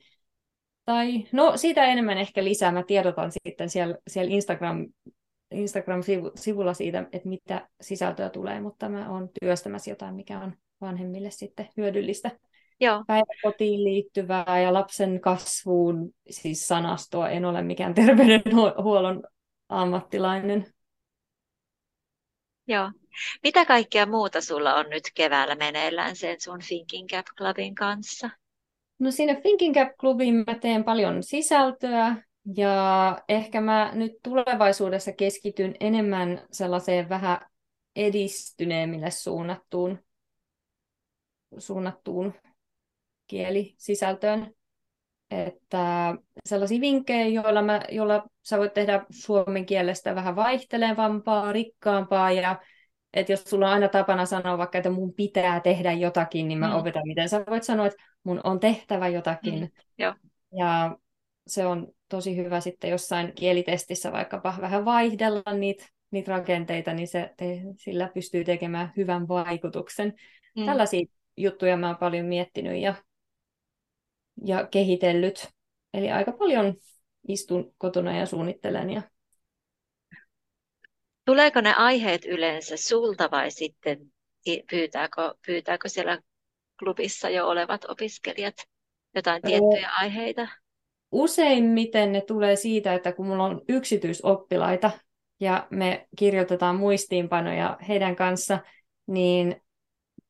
tai 0.86 1.28
no 1.32 1.58
siitä 1.58 1.86
enemmän 1.86 2.18
ehkä 2.18 2.44
lisää. 2.44 2.72
Mä 2.72 2.84
tiedotan 2.84 3.32
sitten 3.32 3.70
siellä, 3.70 3.96
siellä 4.08 4.32
Instagram 4.32 4.88
Instagram-sivulla 5.52 6.74
siitä, 6.74 7.00
että 7.12 7.30
mitä 7.30 7.68
sisältöä 7.82 8.30
tulee, 8.30 8.62
mutta 8.62 8.90
mä 8.90 9.10
oon 9.10 9.30
työstämässä 9.40 9.92
jotain, 9.92 10.16
mikä 10.16 10.40
on 10.40 10.54
vanhemmille 10.82 11.32
sitten 11.32 11.70
hyödyllistä. 11.78 12.32
Joo. 12.80 13.04
Päiväkotiin 13.08 13.84
liittyvää 13.84 14.60
ja 14.64 14.74
lapsen 14.74 15.22
kasvuun, 15.22 16.12
siis 16.30 16.68
sanastoa. 16.68 17.30
En 17.30 17.46
ole 17.46 17.62
mikään 17.62 17.94
terveydenhuollon 17.94 19.24
ammattilainen. 19.70 20.66
Joo. 22.68 22.92
Mitä 23.44 23.66
kaikkea 23.66 24.06
muuta 24.06 24.42
sulla 24.42 24.76
on 24.76 24.86
nyt 24.90 25.04
keväällä 25.16 25.56
meneillään 25.56 26.16
sen 26.16 26.42
sun 26.42 26.60
Thinking 26.68 27.08
Cap 27.08 27.26
Clubin 27.38 27.76
kanssa? 27.76 28.30
No 29.00 29.12
siinä 29.12 29.36
Thinking 29.36 29.76
Cap 29.76 29.88
Clubin 30.00 30.36
mä 30.36 30.56
teen 30.56 30.84
paljon 30.84 31.24
sisältöä, 31.24 32.16
ja 32.56 33.18
ehkä 33.30 33.62
mä 33.62 33.92
nyt 33.94 34.12
tulevaisuudessa 34.24 35.12
keskityn 35.12 35.76
enemmän 35.80 36.42
sellaiseen 36.52 37.10
vähän 37.10 37.40
edistyneemmille 37.96 39.12
suunnattuun, 39.12 40.00
suunnattuun 41.58 42.34
kielisisältöön. 43.28 44.54
Että 45.32 46.16
sellaisia 46.46 46.82
vinkkejä, 46.82 47.28
joilla, 47.28 47.62
mä, 47.62 47.82
joilla 47.92 48.28
sä 48.44 48.58
voit 48.58 48.74
tehdä 48.74 49.06
suomen 49.10 49.66
kielestä 49.66 50.16
vähän 50.16 50.36
vaihtelevampaa, 50.36 51.52
rikkaampaa 51.52 52.32
ja 52.32 52.62
että 53.14 53.32
jos 53.32 53.44
sulla 53.44 53.68
on 53.68 53.74
aina 53.74 53.88
tapana 53.88 54.26
sanoa 54.26 54.58
vaikka, 54.58 54.78
että 54.78 54.90
mun 54.90 55.14
pitää 55.14 55.60
tehdä 55.60 55.92
jotakin, 55.92 56.48
niin 56.48 56.60
mä 56.60 56.68
mm. 56.68 56.76
opetan, 56.76 57.08
miten 57.08 57.30
sä 57.30 57.44
voit 57.50 57.64
sanoa, 57.64 57.86
että 57.86 58.04
mun 58.24 58.42
on 58.44 58.60
tehtävä 58.60 59.08
jotakin. 59.08 59.60
Mm. 59.60 59.70
Joo. 59.98 60.14
Ja 60.58 60.98
se 61.50 61.66
on 61.66 61.88
tosi 62.10 62.36
hyvä 62.36 62.62
sitten 62.62 62.90
jossain 62.90 63.34
kielitestissä 63.36 64.12
vaikkapa 64.12 64.56
vähän 64.62 64.86
vaihdella 64.86 65.54
niitä, 65.54 65.86
niitä 66.12 66.32
rakenteita, 66.32 66.94
niin 66.94 67.08
se, 67.08 67.34
te, 67.38 67.62
sillä 67.78 68.10
pystyy 68.14 68.44
tekemään 68.44 68.94
hyvän 68.98 69.28
vaikutuksen. 69.28 70.14
Mm. 70.56 70.66
Tällaisia 70.66 71.06
juttuja 71.38 71.78
mä 71.78 71.88
oon 71.88 71.98
paljon 71.98 72.26
miettinyt 72.26 72.82
ja, 72.82 72.96
ja 74.46 74.68
kehitellyt. 74.68 75.48
Eli 75.94 76.12
aika 76.12 76.32
paljon 76.32 76.76
istun 77.28 77.74
kotona 77.78 78.18
ja 78.18 78.26
suunnittelen. 78.26 78.90
Ja... 78.90 79.02
Tuleeko 81.26 81.62
ne 81.62 81.74
aiheet 81.74 82.26
yleensä 82.26 82.78
sulta 82.78 83.32
vai 83.32 83.52
sitten 83.52 84.00
pyytääkö, 84.70 85.34
pyytääkö 85.46 85.90
siellä 85.90 86.20
klubissa 86.80 87.30
jo 87.30 87.48
olevat 87.48 87.86
opiskelijat 87.88 88.56
jotain 89.16 89.42
tiettyjä 89.42 89.88
öö, 89.88 89.94
aiheita? 89.98 90.48
Useimmiten 91.12 92.12
ne 92.12 92.22
tulee 92.22 92.56
siitä, 92.56 92.94
että 92.94 93.12
kun 93.12 93.28
mulla 93.28 93.44
on 93.44 93.62
yksityisoppilaita 93.70 94.92
ja 95.40 95.68
me 95.70 96.08
kirjoitetaan 96.18 96.76
muistiinpanoja 96.76 97.78
heidän 97.88 98.16
kanssa, 98.16 98.60
niin 99.08 99.62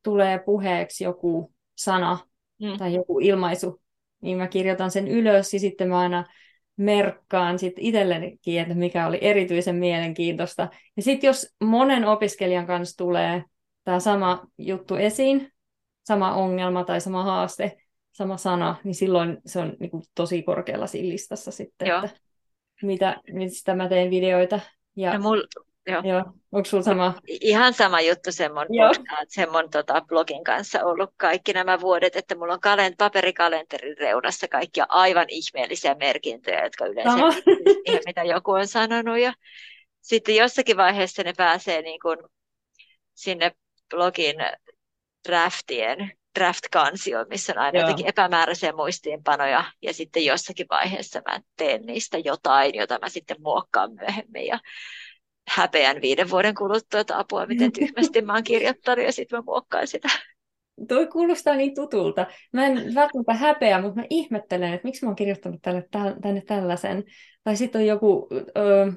tulee 0.03 0.39
puheeksi 0.39 1.03
joku 1.03 1.53
sana 1.75 2.17
mm. 2.61 2.77
tai 2.77 2.93
joku 2.93 3.19
ilmaisu, 3.19 3.81
niin 4.21 4.37
mä 4.37 4.47
kirjoitan 4.47 4.91
sen 4.91 5.07
ylös 5.07 5.53
ja 5.53 5.59
sitten 5.59 5.89
mä 5.89 5.99
aina 5.99 6.25
merkkaan 6.77 7.59
sit 7.59 7.73
itsellenikin, 7.77 8.61
että 8.61 8.75
mikä 8.75 9.07
oli 9.07 9.17
erityisen 9.21 9.75
mielenkiintoista. 9.75 10.67
Ja 10.97 11.03
sitten 11.03 11.27
jos 11.27 11.55
monen 11.63 12.05
opiskelijan 12.05 12.67
kanssa 12.67 12.97
tulee 12.97 13.43
tämä 13.83 13.99
sama 13.99 14.47
juttu 14.57 14.95
esiin, 14.95 15.51
sama 16.03 16.33
ongelma 16.33 16.83
tai 16.83 17.01
sama 17.01 17.23
haaste, 17.23 17.77
sama 18.19 18.37
sana, 18.37 18.75
niin 18.83 18.95
silloin 18.95 19.37
se 19.45 19.59
on 19.59 19.73
niin 19.79 19.91
kuin, 19.91 20.03
tosi 20.15 20.43
korkealla 20.43 20.87
siinä 20.87 21.09
listassa 21.09 21.51
sitten, 21.51 21.87
Joo. 21.87 22.03
että 22.03 22.17
mitä, 22.81 23.21
mistä 23.31 23.75
mä 23.75 23.89
teen 23.89 24.09
videoita. 24.09 24.59
Ja... 24.95 25.13
No, 25.13 25.19
mul, 25.19 25.41
Joo. 25.87 26.01
Joo. 26.03 26.23
Onko 26.51 26.65
sulla 26.65 26.83
sama? 26.83 27.13
Ihan 27.27 27.73
sama 27.73 28.01
juttu 28.01 28.29
mun 29.51 29.69
tota, 29.69 30.01
blogin 30.01 30.43
kanssa 30.43 30.83
ollut 30.83 31.09
kaikki 31.17 31.53
nämä 31.53 31.81
vuodet, 31.81 32.15
että 32.15 32.35
mulla 32.35 32.53
on 32.53 32.59
kalent, 32.59 32.97
paperikalenterin 32.97 33.97
reunassa 33.97 34.47
kaikkia 34.47 34.85
aivan 34.89 35.25
ihmeellisiä 35.29 35.95
merkintöjä, 35.95 36.63
jotka 36.63 36.85
yleensä 36.85 37.17
Sama. 37.17 37.31
siihen, 37.31 38.01
mitä 38.05 38.23
joku 38.33 38.51
on 38.51 38.67
sanonut. 38.67 39.19
Ja 39.19 39.33
sitten 40.01 40.35
jossakin 40.35 40.77
vaiheessa 40.77 41.23
ne 41.23 41.33
pääsee 41.37 41.81
niin 41.81 41.99
kuin 41.99 42.17
sinne 43.13 43.51
blogin 43.89 44.35
draftien, 45.27 46.11
draft-kansioon, 46.39 47.25
missä 47.29 47.53
on 47.53 47.59
aina 47.59 47.79
Joo. 47.79 47.83
jotenkin 47.83 48.07
epämääräisiä 48.07 48.73
muistiinpanoja, 48.73 49.63
ja 49.81 49.93
sitten 49.93 50.25
jossakin 50.25 50.65
vaiheessa 50.69 51.21
mä 51.27 51.39
teen 51.57 51.81
niistä 51.81 52.17
jotain, 52.17 52.75
jota 52.75 52.99
mä 53.01 53.09
sitten 53.09 53.37
muokkaan 53.39 53.93
myöhemmin, 53.93 54.45
ja 54.45 54.59
häpeän 55.49 56.01
viiden 56.01 56.29
vuoden 56.29 56.55
kuluttua, 56.55 56.99
että 56.99 57.19
apua, 57.19 57.45
miten 57.45 57.71
tyhmästi 57.71 58.21
mä 58.21 58.33
oon 58.33 58.43
kirjoittanut, 58.43 59.05
ja 59.05 59.11
sitten 59.11 59.39
mä 59.39 59.43
muokkaan 59.45 59.87
sitä. 59.87 60.09
Toi 60.87 61.07
kuulostaa 61.07 61.55
niin 61.55 61.75
tutulta. 61.75 62.27
Mä 62.53 62.65
en 62.65 62.95
välttämättä 62.95 63.33
häpeä, 63.33 63.81
mutta 63.81 63.99
mä 63.99 64.07
ihmettelen, 64.09 64.73
että 64.73 64.87
miksi 64.87 65.05
mä 65.05 65.09
oon 65.09 65.15
kirjoittanut 65.15 65.61
tälle, 65.61 65.87
tänne 66.21 66.41
tällaisen. 66.41 67.03
Tai 67.43 67.55
sitten 67.55 67.81
on 67.81 67.87
joku 67.87 68.27
ö, 68.57 68.93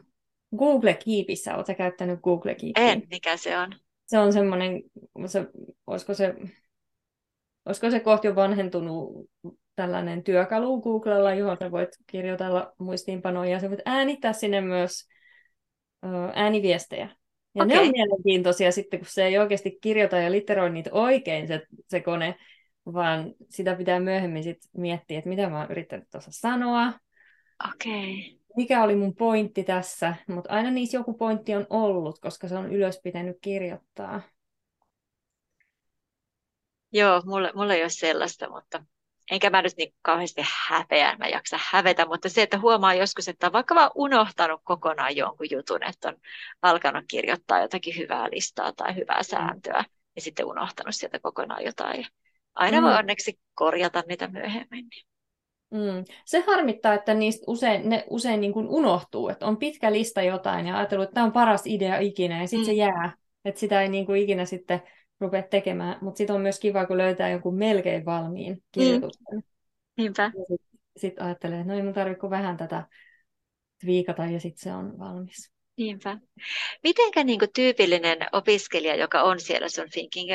Google 0.57 0.99
Keepissä, 1.05 1.55
oletko 1.55 1.75
käyttänyt 1.75 2.21
Google 2.21 2.55
Keepia? 2.55 2.93
En, 2.93 3.03
mikä 3.11 3.37
se 3.37 3.59
on? 3.59 3.73
Se 4.07 4.19
on 4.19 4.33
semmoinen, 4.33 4.83
se, 5.27 5.47
olisiko 5.87 6.15
se, 6.15 6.35
olisiko 7.67 7.91
se 7.91 8.01
kohti 8.01 8.27
jo 8.27 8.35
vanhentunut 8.35 9.31
tällainen 9.77 10.25
työkalu 10.25 10.81
Googlella, 10.81 11.35
johon 11.35 11.57
sä 11.61 11.71
voit 11.71 11.89
kirjoitella 12.07 12.73
muistiinpanoja 12.79 13.51
ja 13.51 13.61
sä 13.61 13.69
voit 13.71 13.81
äänittää 13.85 14.33
sinne 14.33 14.61
myös 14.61 15.09
ö, 16.05 16.09
ääniviestejä. 16.35 17.09
Ja 17.55 17.65
okay. 17.65 17.77
ne 17.77 17.81
on 17.81 17.91
mielenkiintoisia 17.93 18.73
sitten, 18.73 19.01
kun 19.01 19.09
se 19.11 19.25
ei 19.25 19.39
oikeasti 19.39 19.79
kirjoita 19.81 20.17
ja 20.17 20.33
litteroi 20.33 20.71
niitä 20.71 20.91
oikein 20.93 21.49
se, 21.49 21.63
se 21.89 22.01
kone, 22.01 22.37
vaan 22.87 23.35
sitä 23.51 23.75
pitää 23.75 24.01
myöhemmin 24.01 24.43
sit 24.43 24.59
miettiä, 24.77 25.19
että 25.19 25.29
mitä 25.29 25.49
mä 25.49 25.59
oon 25.59 25.71
yrittänyt 25.71 26.09
tuossa 26.11 26.31
sanoa. 26.33 26.93
Okei. 27.75 27.93
Okay. 27.93 28.43
Mikä 28.57 28.83
oli 28.83 28.97
mun 28.97 29.15
pointti 29.15 29.65
tässä, 29.65 30.15
mutta 30.27 30.51
aina 30.51 30.71
niissä 30.71 30.97
joku 30.97 31.15
pointti 31.15 31.55
on 31.55 31.67
ollut, 31.71 32.19
koska 32.19 32.49
se 32.49 32.57
on 32.57 32.73
ylös 32.73 33.01
pitänyt 33.05 33.37
kirjoittaa. 33.41 34.21
Joo, 36.93 37.23
mulla, 37.25 37.51
mulla 37.55 37.75
ei 37.75 37.83
ole 37.83 37.91
sellaista, 37.91 38.51
mutta 38.51 38.85
enkä 39.31 39.51
mä 39.51 39.63
nyt 39.63 39.77
niin 39.77 39.95
kauheasti 40.03 40.43
häpeä, 40.69 41.17
mä 41.17 41.29
jaksa 41.29 41.59
hävetä, 41.71 42.07
mutta 42.07 42.29
se, 42.29 42.43
että 42.43 42.59
huomaa 42.59 42.95
joskus, 42.95 43.29
että 43.29 43.47
on 43.47 43.53
vaikka 43.53 43.75
vaan 43.75 43.91
unohtanut 43.95 44.61
kokonaan 44.65 45.17
jonkun 45.17 45.47
jutun, 45.51 45.83
että 45.83 46.09
on 46.09 46.17
alkanut 46.63 47.05
kirjoittaa 47.09 47.61
jotakin 47.61 47.97
hyvää 47.97 48.29
listaa 48.31 48.73
tai 48.73 48.97
hyvää 48.97 49.19
mm. 49.19 49.25
sääntöä, 49.25 49.85
ja 50.17 50.23
sitten 50.23 50.47
unohtanut 50.47 50.95
sieltä 50.95 51.19
kokonaan 51.19 51.65
jotain. 51.65 52.07
Aina 52.55 52.81
mm. 52.81 52.87
voi 52.87 52.95
onneksi 52.95 53.39
korjata 53.55 54.03
niitä 54.09 54.29
myöhemmin. 54.29 54.89
Mm. 55.71 56.05
Se 56.25 56.41
harmittaa, 56.47 56.95
että 56.95 57.15
niistä 57.15 57.45
usein, 57.47 57.89
ne 57.89 58.05
usein 58.11 58.41
niin 58.41 58.53
kuin 58.53 58.69
unohtuu, 58.69 59.29
että 59.29 59.47
on 59.47 59.57
pitkä 59.57 59.93
lista 59.93 60.23
jotain 60.23 60.67
ja 60.67 60.77
ajatellut, 60.77 61.05
että 61.05 61.15
tämä 61.15 61.27
on 61.27 61.33
paras 61.33 61.67
idea 61.67 61.99
ikinä, 61.99 62.41
ja 62.41 62.47
sitten 62.47 62.61
mm. 62.61 62.67
se 62.67 62.73
jää, 62.73 63.17
että 63.45 63.61
sitä 63.61 63.83
ei 63.83 63.89
niin 63.89 64.07
kuin 64.07 64.23
ikinä 64.23 64.45
sitten 64.45 64.83
rupea 65.23 65.43
tekemään, 65.43 65.99
mutta 66.01 66.19
sitten 66.19 66.37
on 66.37 66.43
myös 66.43 66.61
kiva, 66.61 66.87
kun 66.87 66.99
löytää 66.99 67.31
jonkun 67.31 67.55
melkein 67.55 68.05
valmiin 68.05 68.63
kirjoituksen. 68.73 69.25
Mm. 69.33 69.43
Niinpä. 69.97 70.33
Sitten 70.37 70.69
sit 70.97 71.21
ajattelee, 71.21 71.61
että 71.61 71.73
no 71.73 71.77
ei 71.77 71.83
mun 71.83 71.93
tarvitse 71.93 72.31
vähän 72.31 72.57
tätä 72.57 72.87
viikata 73.87 74.25
ja 74.25 74.41
sitten 74.41 74.63
se 74.63 74.73
on 74.73 74.99
valmis. 74.99 75.53
Niinpä. 75.77 76.19
Mitenkä 76.83 77.25
niin 77.25 77.39
kuin 77.39 77.53
tyypillinen 77.55 78.19
opiskelija, 78.33 78.97
joka 78.97 79.23
on 79.23 79.41
siellä 79.41 79.69
sun 79.69 79.91
Thinking, 79.91 80.31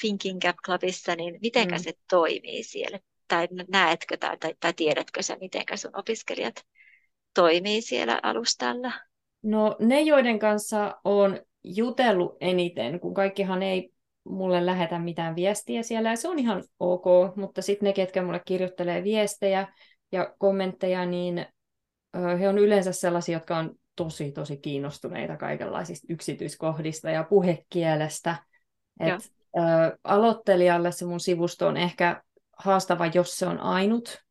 Thinking 0.00 0.40
Gap 0.40 0.56
Clubissa, 0.64 1.16
niin 1.16 1.38
mitenkä 1.42 1.76
mm. 1.76 1.82
se 1.82 1.92
toimii 2.10 2.62
siellä? 2.62 2.98
Tai 3.28 3.48
näetkö 3.68 4.16
tai, 4.16 4.36
tai, 4.38 4.54
tai 4.60 4.72
tiedätkö 4.72 5.22
sä, 5.22 5.36
mitenkä 5.40 5.76
sun 5.76 5.98
opiskelijat 5.98 6.54
toimii 7.34 7.82
siellä 7.82 8.20
alustalla? 8.22 8.92
No 9.42 9.76
ne, 9.80 10.00
joiden 10.00 10.38
kanssa 10.38 10.96
on 11.04 11.40
jutellut 11.64 12.36
eniten, 12.40 13.00
kun 13.00 13.14
kaikkihan 13.14 13.62
ei 13.62 13.92
mulle 14.28 14.66
lähetä 14.66 14.98
mitään 14.98 15.36
viestiä 15.36 15.82
siellä, 15.82 16.10
ja 16.10 16.16
se 16.16 16.28
on 16.28 16.38
ihan 16.38 16.64
ok, 16.80 17.36
mutta 17.36 17.62
sitten 17.62 17.86
ne, 17.86 17.92
ketkä 17.92 18.22
mulle 18.22 18.40
kirjoittelee 18.44 19.04
viestejä 19.04 19.68
ja 20.12 20.34
kommentteja, 20.38 21.06
niin 21.06 21.46
he 22.40 22.48
on 22.48 22.58
yleensä 22.58 22.92
sellaisia, 22.92 23.36
jotka 23.36 23.56
on 23.56 23.74
tosi, 23.96 24.32
tosi 24.32 24.56
kiinnostuneita 24.56 25.36
kaikenlaisista 25.36 26.06
yksityiskohdista 26.10 27.10
ja 27.10 27.24
puhekielestä. 27.24 28.36
Et, 29.00 29.32
ö, 29.56 29.98
aloittelijalle 30.04 30.92
se 30.92 31.04
mun 31.04 31.20
sivusto 31.20 31.66
on 31.66 31.76
ehkä 31.76 32.22
haastava, 32.58 33.06
jos 33.06 33.38
se 33.38 33.46
on 33.46 33.60
ainut, 33.60 34.22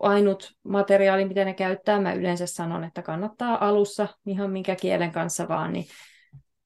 ainut 0.00 0.52
materiaali, 0.62 1.24
mitä 1.24 1.44
ne 1.44 1.54
käyttää. 1.54 2.00
Mä 2.00 2.12
yleensä 2.12 2.46
sanon, 2.46 2.84
että 2.84 3.02
kannattaa 3.02 3.68
alussa 3.68 4.08
ihan 4.26 4.50
minkä 4.50 4.76
kielen 4.76 5.12
kanssa 5.12 5.48
vaan, 5.48 5.72
niin 5.72 5.84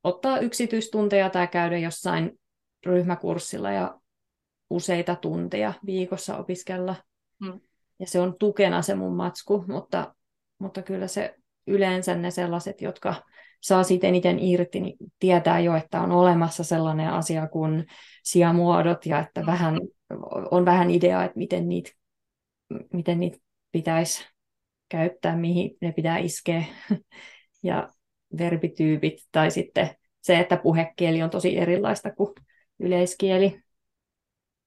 ottaa 0.05 0.39
yksityistunteja 0.39 1.31
tai 1.31 1.49
käydä 1.49 1.79
jossain 1.79 2.41
ryhmäkurssilla 2.87 3.73
ja 3.73 4.01
useita 4.71 5.17
tunteja 5.17 5.73
viikossa 5.87 6.37
opiskella. 6.37 6.97
Hmm. 7.45 7.61
Ja 7.99 8.07
se 8.07 8.21
on 8.21 8.37
tukena 8.39 8.83
se 8.83 8.95
mun 8.95 9.17
matsku, 9.17 9.65
mutta, 9.69 10.15
mutta 10.59 10.83
kyllä 10.83 11.07
se 11.07 11.35
yleensä 11.67 12.15
ne 12.15 12.31
sellaiset, 12.31 12.81
jotka 12.81 13.15
saa 13.61 13.83
siitä 13.83 14.07
eniten 14.07 14.39
irti, 14.39 14.81
niin 14.81 14.97
tietää 15.19 15.61
jo, 15.61 15.77
että 15.77 16.01
on 16.01 16.13
olemassa 16.13 16.65
sellainen 16.65 17.11
asia 17.11 17.49
kuin 17.49 17.87
sijamuodot 18.25 19.07
ja 19.07 19.19
että 19.21 19.47
vähän, 19.47 19.79
on 20.51 20.65
vähän 20.65 20.91
idea, 20.91 21.25
että 21.25 21.39
miten 21.39 21.69
niitä, 21.69 21.91
miten 22.93 23.21
niitä 23.21 23.39
pitäisi 23.73 24.27
käyttää, 24.89 25.37
mihin 25.37 25.77
ne 25.81 25.93
pitää 25.93 26.19
iskeä. 26.19 26.65
Ja 27.63 27.89
verbityypit 28.39 29.19
tai 29.33 29.51
sitten 29.51 29.91
se, 30.21 30.39
että 30.39 30.57
puhekieli 30.57 31.23
on 31.23 31.31
tosi 31.31 31.59
erilaista 31.59 32.11
kuin 32.11 32.35
yleiskieli 32.79 33.61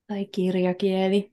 tai 0.08 0.26
kirjakieli. 0.26 1.32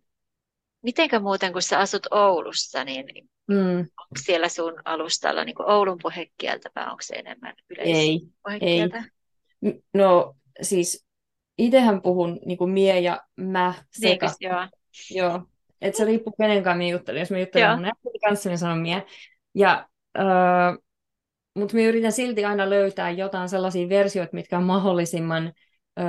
Mitenkä 0.83 1.21
muuten, 1.21 1.53
kun 1.53 1.63
sä 1.63 1.79
asut 1.79 2.07
Oulussa, 2.11 2.85
niin 2.85 3.07
mm. 3.49 3.79
onko 3.79 4.17
siellä 4.19 4.49
sun 4.49 4.83
alustalla 4.85 5.45
niin 5.45 5.55
kuin 5.55 5.71
Oulun 5.71 5.99
puhekieltä 6.03 6.71
vai 6.77 6.85
onko 6.85 7.03
se 7.03 7.15
enemmän 7.15 7.55
yleispuhekieltä? 7.71 9.05
Ei, 9.63 9.71
ei. 9.71 9.83
No 9.95 10.37
siis 10.63 11.07
itsehän 11.59 12.03
puhun 12.03 12.41
niin 12.47 12.59
kuin 12.59 12.71
mie 12.71 13.01
ja 13.01 13.21
mä 13.37 13.75
sekä. 13.91 14.27
Niin, 14.27 14.51
joo. 14.51 14.67
joo. 15.11 15.47
Et 15.81 15.95
se 15.95 16.05
riippuu 16.05 16.35
kenen 16.41 16.63
kanssa 16.63 16.79
minä 16.79 16.91
juttelen. 16.91 17.21
Jos 17.21 17.31
mä 17.31 17.39
juttelen 17.39 17.81
mun 17.81 18.13
kanssa, 18.27 18.49
niin 18.49 18.59
sanon 18.59 18.79
mie. 18.79 19.07
Ja 19.55 19.89
öö, 20.19 20.25
mutta 21.55 21.75
minä 21.75 21.89
yritän 21.89 22.13
silti 22.13 22.45
aina 22.45 22.71
löytää 22.71 23.11
jotain 23.11 23.49
sellaisia 23.49 23.89
versioita, 23.89 24.35
mitkä 24.35 24.59
on 24.59 24.65
mahdollisimman, 24.65 25.53
öö, 25.99 26.07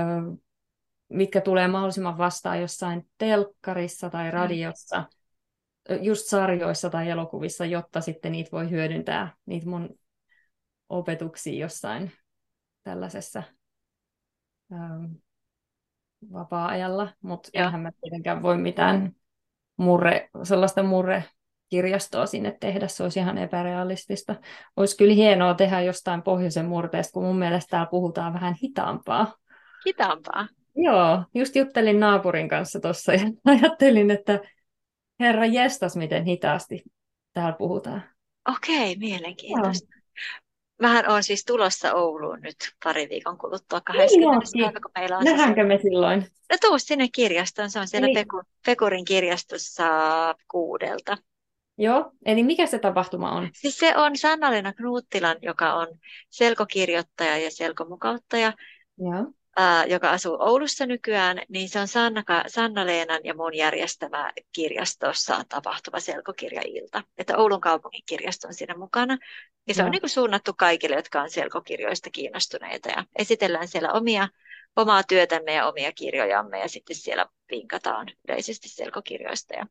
mitkä 1.10 1.42
tulee 1.42 1.68
mahdollisimman 1.68 2.18
vastaan 2.18 2.62
jossain 2.62 3.10
telkkarissa 3.18 4.10
tai 4.10 4.26
mm. 4.26 4.34
radiossa, 4.34 5.04
just 6.02 6.26
sarjoissa 6.26 6.90
tai 6.90 7.10
elokuvissa, 7.10 7.66
jotta 7.66 8.02
sitten 8.02 8.32
niitä 8.32 8.52
voi 8.52 8.70
hyödyntää, 8.70 9.36
niitä 9.46 9.70
mun 9.70 9.90
opetuksia 10.90 11.60
jossain 11.60 12.12
tällaisessa 12.84 13.44
öö, 14.72 14.78
vapaa-ajalla, 16.34 17.14
mutta 17.22 17.50
enhän 17.54 17.82
mä 17.82 17.92
tietenkään 18.02 18.42
voi 18.42 18.58
mitään 18.58 19.12
murre, 19.78 20.30
sellaista 20.44 20.84
murre 20.84 21.24
kirjastoa 21.70 22.26
sinne 22.26 22.58
tehdä, 22.60 22.88
se 22.88 23.04
olisi 23.04 23.20
ihan 23.20 23.38
epärealistista. 23.38 24.36
Olisi 24.78 24.98
kyllä 24.98 25.14
hienoa 25.14 25.54
tehdä 25.54 25.82
jostain 25.82 26.22
pohjoisen 26.22 26.66
murteesta, 26.66 27.14
kun 27.14 27.24
mun 27.24 27.40
mielestä 27.40 27.70
täällä 27.70 27.90
puhutaan 27.90 28.34
vähän 28.34 28.56
hitaampaa. 28.64 29.36
Hitaampaa? 29.88 30.48
Joo, 30.76 31.24
just 31.36 31.56
juttelin 31.56 32.00
naapurin 32.00 32.50
kanssa 32.50 32.80
tuossa 32.80 33.14
ja 33.14 33.20
ajattelin, 33.46 34.12
että 34.12 34.40
herra 35.20 35.46
jestas, 35.46 35.96
miten 35.96 36.26
hitaasti 36.26 36.84
täällä 37.34 37.56
puhutaan. 37.58 38.04
Okei, 38.50 38.96
mielenkiintoista. 38.96 39.88
Joo. 39.92 40.02
Mähän 40.82 41.10
on 41.10 41.24
siis 41.24 41.46
tulossa 41.46 41.94
Ouluun 41.94 42.42
nyt 42.42 42.56
pari 42.84 43.10
viikon 43.10 43.38
kuluttua 43.38 43.82
20. 43.82 44.48
Niin 44.54 44.66
päivä, 44.66 44.80
kun 44.80 44.92
meillä 44.98 45.18
on 45.18 45.24
Nähdäänkö 45.24 45.64
me 45.64 45.80
silloin? 45.82 46.28
No 46.52 46.58
tuu 46.62 46.80
sinne 46.80 47.08
kirjastoon, 47.14 47.70
se 47.70 47.80
on 47.80 47.88
siellä 47.88 48.08
Eli... 48.08 48.14
Peku, 48.14 48.42
Pekurin 48.66 49.06
kirjastossa 49.06 49.86
kuudelta. 50.52 51.18
Joo, 51.78 52.12
eli 52.26 52.44
mikä 52.44 52.66
se 52.66 52.80
tapahtuma 52.80 53.32
on? 53.32 53.50
Siis 53.54 53.78
se 53.78 53.98
on 53.98 54.18
Sanna-Leena 54.18 54.74
Knuuttilan, 54.74 55.38
joka 55.42 55.74
on 55.74 55.88
selkokirjoittaja 56.30 57.38
ja 57.38 57.52
selkomukauttaja. 57.52 58.54
Joo. 58.98 59.34
ää, 59.58 59.86
joka 59.86 60.10
asuu 60.10 60.38
Oulussa 60.40 60.86
nykyään, 60.86 61.42
niin 61.50 61.70
se 61.70 61.80
on 61.80 61.88
Sanna, 61.88 62.24
Sanna-Leenan 62.48 63.22
ja 63.24 63.34
mun 63.34 63.56
järjestämä 63.56 64.32
kirjastossa 64.52 65.44
tapahtuva 65.50 66.00
selkokirjailta. 66.00 67.04
Että 67.18 67.38
Oulun 67.38 67.62
kaupungin 67.62 68.04
kirjasto 68.06 68.48
on 68.48 68.54
siinä 68.54 68.76
mukana. 68.78 69.18
Ja 69.68 69.74
se 69.74 69.82
no. 69.82 69.86
on 69.86 69.92
niin 69.92 70.02
kuin 70.02 70.10
suunnattu 70.10 70.54
kaikille, 70.58 70.96
jotka 70.96 71.22
on 71.22 71.30
selkokirjoista 71.30 72.10
kiinnostuneita. 72.10 72.90
Ja 72.90 73.06
esitellään 73.16 73.68
siellä 73.68 73.92
omia, 73.94 74.28
omaa 74.76 75.04
työtämme 75.04 75.54
ja 75.54 75.68
omia 75.68 75.92
kirjojamme 75.92 76.60
ja 76.60 76.70
sitten 76.70 76.96
siellä 76.96 77.26
vinkataan 77.52 78.08
yleisesti 78.28 78.70
selkokirjoista. 78.70 79.54
Ja 79.54 79.66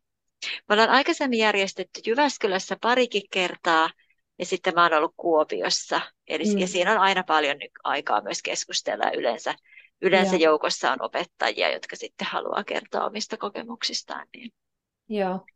me 0.68 0.72
ollaan 0.72 0.90
aikaisemmin 0.90 1.38
järjestetty 1.38 2.00
Jyväskylässä 2.06 2.76
parikin 2.80 3.22
kertaa– 3.30 3.90
ja 4.38 4.46
sitten 4.46 4.74
mä 4.74 4.82
oon 4.82 4.94
ollut 4.94 5.14
Kuopiossa. 5.16 6.00
Eli, 6.26 6.44
mm. 6.44 6.58
Ja 6.58 6.66
siinä 6.66 6.92
on 6.92 6.98
aina 6.98 7.22
paljon 7.22 7.56
aikaa 7.84 8.22
myös 8.22 8.42
keskustella. 8.42 9.10
Yleensä, 9.10 9.54
yleensä 10.02 10.36
joukossa 10.36 10.92
on 10.92 11.02
opettajia, 11.02 11.72
jotka 11.72 11.96
sitten 11.96 12.26
haluaa 12.30 12.64
kertoa 12.64 13.04
omista 13.04 13.36
kokemuksistaan. 13.36 14.26
Niin, 14.36 14.52
Joo. 15.08 15.46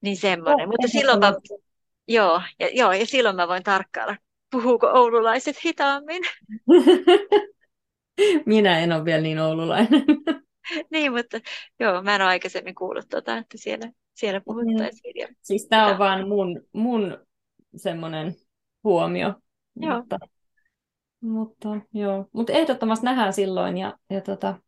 niin 0.00 0.16
semmoinen. 0.16 0.68
Oh, 0.68 0.72
Mutta 0.72 0.88
silloin 0.88 1.20
mä, 1.20 1.34
joo, 2.08 2.42
ja, 2.60 2.68
joo, 2.72 2.92
ja 2.92 3.06
silloin 3.06 3.36
mä 3.36 3.48
voin 3.48 3.62
tarkkailla, 3.62 4.16
puhuuko 4.50 4.86
oululaiset 4.86 5.64
hitaammin. 5.64 6.22
Minä 8.46 8.78
en 8.78 8.92
ole 8.92 9.04
vielä 9.04 9.22
niin 9.22 9.38
oululainen. 9.38 10.04
niin, 10.92 11.12
mutta 11.12 11.40
joo, 11.80 12.02
mä 12.02 12.14
en 12.14 12.22
ole 12.22 12.28
aikaisemmin 12.28 12.74
kuullut 12.74 13.08
tuota, 13.10 13.38
että 13.38 13.58
siellä, 13.58 13.92
siellä 14.14 14.40
puhuttaisiin. 14.40 15.28
Mm. 15.28 15.34
Siis 15.42 15.66
tämä 15.68 15.86
on 15.86 15.98
vaan 15.98 16.28
mun, 16.28 16.62
mun 16.72 17.18
semmoinen 17.76 18.34
huomio. 18.84 19.34
Joo. 19.76 19.96
Mutta, 19.96 20.18
mutta, 21.20 21.68
joo. 21.92 22.26
mutta 22.32 22.52
ehdottomasti 22.52 23.04
nähdään 23.04 23.32
silloin 23.32 23.78
ja, 23.78 23.98
ja 24.10 24.20
tota, 24.20 24.58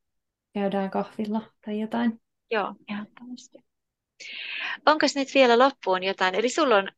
käydään 0.55 0.91
kahvilla 0.91 1.43
tai 1.65 1.81
jotain. 1.81 2.21
Joo, 2.51 2.75
ehdottomasti. 2.89 3.59
Onko 4.87 5.07
nyt 5.15 5.29
vielä 5.35 5.59
loppuun 5.59 6.03
jotain? 6.03 6.35
Eli 6.35 6.49
sulla 6.49 6.77
on 6.77 6.89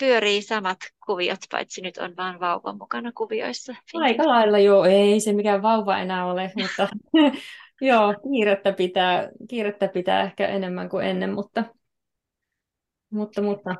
pyörii 0.00 0.42
samat 0.42 0.78
kuviot, 1.06 1.38
paitsi 1.50 1.80
nyt 1.80 1.98
on 1.98 2.16
vaan 2.16 2.40
vauva 2.40 2.72
mukana 2.72 3.12
kuvioissa. 3.12 3.74
Aika 3.94 4.28
lailla 4.28 4.58
joo, 4.58 4.84
ei 4.84 5.20
se 5.20 5.32
mikään 5.32 5.62
vauva 5.62 5.98
enää 5.98 6.26
ole, 6.26 6.52
mutta 6.56 6.88
joo, 7.80 8.14
kiirettä 8.22 8.72
pitää, 8.72 9.28
kiirettä 9.48 9.88
pitää 9.88 10.22
ehkä 10.22 10.46
enemmän 10.46 10.88
kuin 10.88 11.06
ennen, 11.06 11.34
mutta, 11.34 11.64
mutta, 13.10 13.42
mutta 13.42 13.76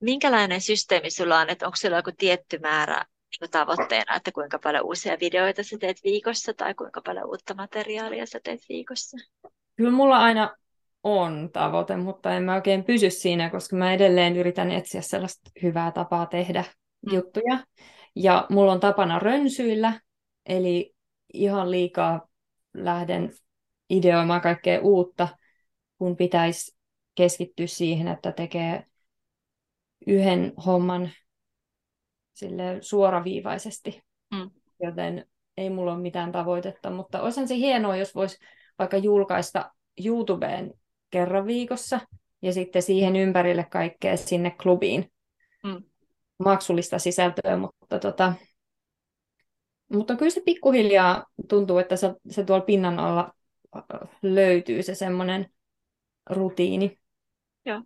minkälainen 0.00 0.60
systeemi 0.60 1.10
sulla 1.10 1.38
on, 1.38 1.50
että 1.50 1.66
onko 1.66 1.76
sulla 1.76 1.96
joku 1.96 2.10
tietty 2.18 2.58
määrä 2.58 3.04
niin 3.40 3.50
tavoitteena, 3.50 4.16
että 4.16 4.32
kuinka 4.32 4.58
paljon 4.58 4.86
uusia 4.86 5.16
videoita 5.20 5.62
sä 5.62 5.78
teet 5.80 5.96
viikossa 6.04 6.54
tai 6.54 6.74
kuinka 6.74 7.00
paljon 7.06 7.26
uutta 7.26 7.54
materiaalia 7.54 8.26
sä 8.26 8.40
teet 8.44 8.60
viikossa? 8.68 9.16
Kyllä 9.76 9.90
mulla 9.90 10.18
aina 10.18 10.56
on 11.02 11.50
tavoite, 11.52 11.96
mutta 11.96 12.34
en 12.34 12.42
mä 12.42 12.54
oikein 12.54 12.84
pysy 12.84 13.10
siinä, 13.10 13.50
koska 13.50 13.76
mä 13.76 13.92
edelleen 13.92 14.36
yritän 14.36 14.70
etsiä 14.70 15.00
sellaista 15.00 15.50
hyvää 15.62 15.92
tapaa 15.92 16.26
tehdä 16.26 16.64
mm. 17.06 17.14
juttuja. 17.14 17.58
Ja 18.16 18.46
mulla 18.50 18.72
on 18.72 18.80
tapana 18.80 19.18
rönsyillä, 19.18 20.00
eli 20.46 20.89
ihan 21.32 21.70
liikaa 21.70 22.28
lähden 22.74 23.32
ideoimaan 23.90 24.40
kaikkea 24.40 24.80
uutta, 24.80 25.28
kun 25.98 26.16
pitäisi 26.16 26.76
keskittyä 27.14 27.66
siihen, 27.66 28.08
että 28.08 28.32
tekee 28.32 28.86
yhden 30.06 30.52
homman 30.66 31.10
sille 32.32 32.78
suoraviivaisesti, 32.80 34.02
mm. 34.34 34.50
joten 34.82 35.26
ei 35.56 35.70
mulla 35.70 35.92
ole 35.92 36.02
mitään 36.02 36.32
tavoitetta, 36.32 36.90
mutta 36.90 37.22
olisihan 37.22 37.48
se 37.48 37.56
hienoa, 37.56 37.96
jos 37.96 38.14
voisi 38.14 38.38
vaikka 38.78 38.96
julkaista 38.96 39.70
YouTubeen 40.04 40.74
kerran 41.10 41.46
viikossa 41.46 42.00
ja 42.42 42.52
sitten 42.52 42.82
siihen 42.82 43.16
ympärille 43.16 43.66
kaikkea 43.70 44.16
sinne 44.16 44.50
klubiin 44.50 45.12
mm. 45.64 45.82
maksullista 46.38 46.98
sisältöä, 46.98 47.56
mutta, 47.56 47.98
tota, 47.98 48.32
mutta 49.92 50.16
kyllä 50.16 50.30
se 50.30 50.40
pikkuhiljaa 50.44 51.26
tuntuu, 51.48 51.78
että 51.78 51.96
se, 51.96 52.14
se 52.30 52.44
tuolla 52.44 52.64
pinnan 52.64 52.98
alla 52.98 53.34
löytyy 54.22 54.82
se 54.82 54.94
semmoinen 54.94 55.50
rutiini. 56.30 56.98
Joo. 57.64 57.82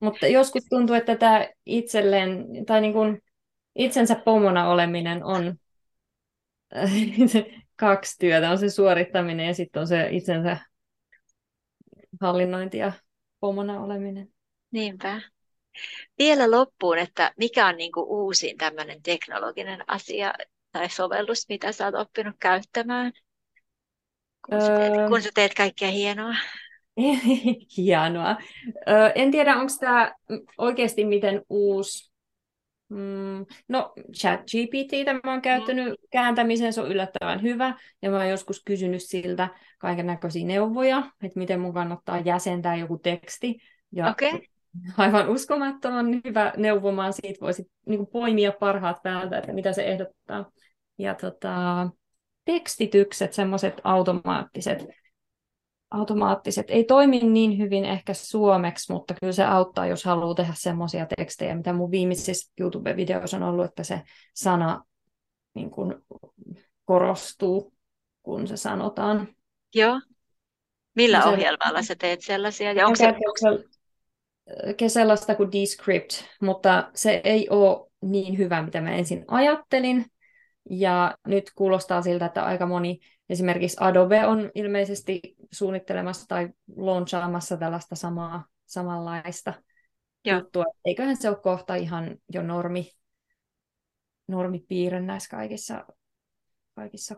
Mutta 0.00 0.26
joskus 0.26 0.64
tuntuu, 0.70 0.96
että 0.96 1.16
tämä 1.16 1.48
itselleen, 1.66 2.46
tai 2.66 2.80
niin 2.80 2.92
kuin 2.92 3.22
itsensä 3.74 4.14
pomona 4.14 4.68
oleminen 4.68 5.24
on 5.24 5.54
kaksi 7.76 8.18
työtä. 8.18 8.50
On 8.50 8.58
se 8.58 8.70
suorittaminen 8.70 9.46
ja 9.46 9.54
sitten 9.54 9.80
on 9.80 9.86
se 9.86 10.08
itsensä 10.10 10.56
hallinnointi 12.20 12.78
ja 12.78 12.92
pomona 13.40 13.80
oleminen. 13.80 14.28
Niinpä. 14.70 15.20
Vielä 16.18 16.50
loppuun, 16.50 16.98
että 16.98 17.32
mikä 17.36 17.66
on 17.66 17.76
niin 17.76 17.92
kuin 17.92 18.06
uusin 18.08 18.56
tämmöinen 18.56 19.02
teknologinen 19.02 19.84
asia 19.86 20.34
tai 20.78 20.88
sovellus, 20.90 21.48
mitä 21.48 21.72
sä 21.72 21.84
oot 21.84 21.94
oppinut 21.94 22.36
käyttämään, 22.40 23.12
kun, 24.46 24.54
öö... 24.54 24.60
sä, 24.60 24.76
teet, 24.76 25.08
kun 25.08 25.22
sä 25.22 25.30
teet 25.34 25.54
kaikkea 25.54 25.90
hienoa? 25.90 26.34
Hienoa. 27.76 28.36
Ö, 28.88 29.12
en 29.14 29.30
tiedä, 29.30 29.56
onko 29.56 29.72
tämä 29.80 30.14
oikeasti 30.58 31.04
miten 31.04 31.42
uusi. 31.48 32.10
Mm, 32.88 33.46
no, 33.68 33.92
ChatGPT 34.16 34.92
mä 35.24 35.32
oon 35.32 35.42
käyttänyt 35.42 35.88
mm. 35.88 35.94
kääntämiseen, 36.10 36.72
se 36.72 36.80
on 36.80 36.92
yllättävän 36.92 37.42
hyvä. 37.42 37.78
Ja 38.02 38.10
mä 38.10 38.16
oon 38.16 38.28
joskus 38.28 38.62
kysynyt 38.64 39.02
siltä 39.02 39.48
kaiken 39.78 40.06
näköisiä 40.06 40.46
neuvoja, 40.46 40.98
että 41.22 41.38
miten 41.38 41.60
mun 41.60 41.74
kannattaa 41.74 42.18
jäsentää 42.18 42.76
joku 42.76 42.98
teksti. 42.98 43.58
Ja 43.92 44.10
okay. 44.10 44.40
aivan 44.96 45.28
uskomattoman 45.28 46.20
hyvä 46.24 46.52
neuvomaan 46.56 47.12
siitä 47.12 47.40
voisi 47.40 47.70
niin 47.86 48.06
poimia 48.06 48.52
parhaat 48.52 49.02
päältä, 49.02 49.38
että 49.38 49.52
mitä 49.52 49.72
se 49.72 49.84
ehdottaa. 49.84 50.50
Ja 50.98 51.14
tota, 51.14 51.88
tekstitykset, 52.44 53.32
semmoiset 53.32 53.80
automaattiset, 53.84 54.86
automaattiset 55.90 56.66
ei 56.68 56.84
toimi 56.84 57.18
niin 57.18 57.58
hyvin 57.58 57.84
ehkä 57.84 58.14
suomeksi, 58.14 58.92
mutta 58.92 59.14
kyllä 59.20 59.32
se 59.32 59.44
auttaa, 59.44 59.86
jos 59.86 60.04
haluaa 60.04 60.34
tehdä 60.34 60.52
semmoisia 60.56 61.06
tekstejä, 61.16 61.54
mitä 61.54 61.72
mun 61.72 61.90
viimeisissä 61.90 62.52
YouTube-videoissa 62.60 63.36
on 63.36 63.42
ollut, 63.42 63.64
että 63.64 63.84
se 63.84 64.02
sana 64.34 64.84
niin 65.54 65.70
kuin, 65.70 65.94
korostuu, 66.84 67.72
kun 68.22 68.46
se 68.46 68.56
sanotaan. 68.56 69.28
Joo. 69.74 70.00
Millä 70.96 71.22
se, 71.22 71.28
ohjelmalla 71.28 71.82
sä 71.82 71.94
teet 71.94 72.20
sellaisia? 72.20 72.72
Ja 72.72 72.86
onko 72.86 72.96
se... 72.96 73.14
sellaista 74.88 75.34
kuin 75.34 75.52
Descript, 75.52 76.10
mutta 76.40 76.90
se 76.94 77.20
ei 77.24 77.48
ole 77.50 77.90
niin 78.02 78.38
hyvä, 78.38 78.62
mitä 78.62 78.80
mä 78.80 78.90
ensin 78.90 79.24
ajattelin. 79.28 80.06
Ja 80.70 81.14
nyt 81.26 81.52
kuulostaa 81.54 82.02
siltä, 82.02 82.26
että 82.26 82.44
aika 82.44 82.66
moni 82.66 83.00
Esimerkiksi 83.28 83.76
Adobe 83.80 84.26
on 84.26 84.50
ilmeisesti 84.54 85.20
suunnittelemassa 85.52 86.28
tai 86.28 86.48
launchaamassa 86.76 87.56
tällaista 87.56 87.96
samaa, 87.96 88.44
samanlaista 88.66 89.54
Joo. 90.24 90.38
juttua. 90.38 90.64
Eiköhän 90.84 91.16
se 91.16 91.28
ole 91.28 91.36
kohta 91.36 91.74
ihan 91.74 92.16
jo 92.32 92.42
normi, 92.42 92.92
normipiirre 94.28 95.00
näissä 95.00 95.30
kaikissa, 95.30 95.84
kaikissa 96.74 97.16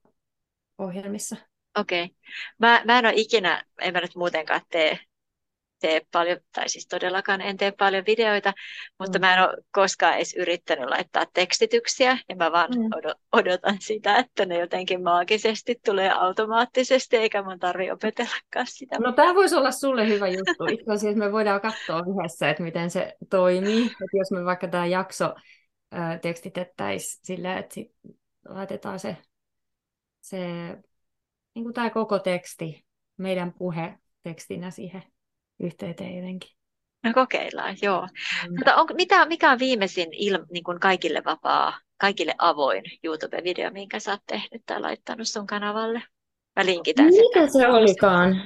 ohjelmissa. 0.78 1.36
Okei. 1.78 2.04
Okay. 2.04 2.16
Mä, 2.58 2.82
mä 2.84 2.98
en 2.98 3.06
ole 3.06 3.14
ikinä, 3.16 3.64
en 3.80 3.92
mä 3.92 4.00
nyt 4.00 4.16
muutenkaan 4.16 4.60
tee 4.70 4.98
tee 5.80 6.00
paljon, 6.12 6.38
tai 6.54 6.68
siis 6.68 6.86
todellakaan 6.86 7.40
en 7.40 7.56
tee 7.56 7.72
paljon 7.72 8.04
videoita, 8.06 8.52
mutta 8.98 9.18
mm. 9.18 9.20
mä 9.20 9.34
en 9.34 9.42
ole 9.42 9.56
koskaan 9.70 10.16
edes 10.16 10.34
yrittänyt 10.34 10.88
laittaa 10.88 11.24
tekstityksiä, 11.34 12.18
ja 12.28 12.36
mä 12.36 12.52
vaan 12.52 12.70
mm. 12.70 13.12
odotan 13.32 13.76
sitä, 13.80 14.16
että 14.16 14.46
ne 14.46 14.58
jotenkin 14.58 15.02
maagisesti 15.02 15.80
tulee 15.84 16.10
automaattisesti, 16.10 17.16
eikä 17.16 17.42
mun 17.42 17.58
tarvi 17.58 17.90
opetellakaan 17.90 18.66
sitä. 18.66 18.98
No 18.98 19.12
tämä 19.12 19.34
voisi 19.34 19.56
olla 19.56 19.70
sulle 19.70 20.08
hyvä 20.08 20.28
juttu. 20.28 20.64
Itse 20.70 20.92
asiassa 20.92 21.18
me 21.18 21.32
voidaan 21.32 21.60
katsoa 21.60 22.02
yhdessä, 22.10 22.50
että 22.50 22.62
miten 22.62 22.90
se 22.90 23.16
toimii. 23.30 23.86
Että 23.86 24.16
jos 24.16 24.30
me 24.30 24.44
vaikka 24.44 24.68
tämä 24.68 24.86
jakso 24.86 25.34
ää, 25.92 26.18
tekstitettäisiin 26.18 27.20
sillä, 27.24 27.58
että 27.58 27.74
sit 27.74 27.92
laitetaan 28.48 28.98
se, 28.98 29.16
se 30.20 30.38
niin 31.54 31.64
kuin 31.64 31.74
tämä 31.74 31.90
koko 31.90 32.18
teksti, 32.18 32.84
meidän 33.16 33.52
puhe 33.52 33.94
tekstinä 34.22 34.70
siihen 34.70 35.02
yhteyteen 35.60 36.16
jotenkin. 36.16 36.50
No 37.04 37.12
kokeillaan, 37.14 37.76
joo. 37.82 38.00
Mm. 38.02 38.54
Mutta 38.56 38.76
on, 38.76 38.86
mitä, 38.94 39.26
mikä 39.26 39.50
on 39.50 39.58
viimeisin 39.58 40.08
il, 40.12 40.38
niin 40.52 40.64
kuin 40.64 40.80
kaikille 40.80 41.22
vapaa, 41.24 41.78
kaikille 41.96 42.34
avoin 42.38 42.82
YouTube-video, 43.04 43.70
minkä 43.72 43.98
sä 44.00 44.10
oot 44.10 44.20
tehnyt 44.26 44.62
tai 44.66 44.80
laittanut 44.80 45.28
sun 45.28 45.46
kanavalle? 45.46 46.02
Mä 46.56 46.66
linkitän 46.66 47.06
Mikä 47.06 47.46
se 47.46 47.68
olikaan? 47.68 48.42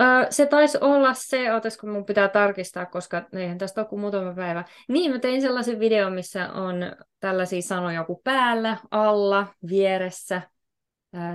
Ö, 0.00 0.26
se 0.30 0.46
taisi 0.46 0.78
olla 0.80 1.14
se, 1.14 1.52
otas 1.52 1.78
kun 1.78 1.90
mun 1.90 2.04
pitää 2.04 2.28
tarkistaa, 2.28 2.86
koska 2.86 3.22
eihän 3.32 3.58
tästä 3.58 3.80
ole 3.80 3.88
kuin 3.88 4.00
muutama 4.00 4.34
päivä. 4.34 4.64
Niin, 4.88 5.10
mä 5.10 5.18
tein 5.18 5.40
sellaisen 5.40 5.80
videon, 5.80 6.12
missä 6.12 6.52
on 6.52 6.76
tällaisia 7.20 7.62
sanoja 7.62 8.04
kuin 8.04 8.20
päällä, 8.24 8.76
alla, 8.90 9.46
vieressä, 9.68 10.42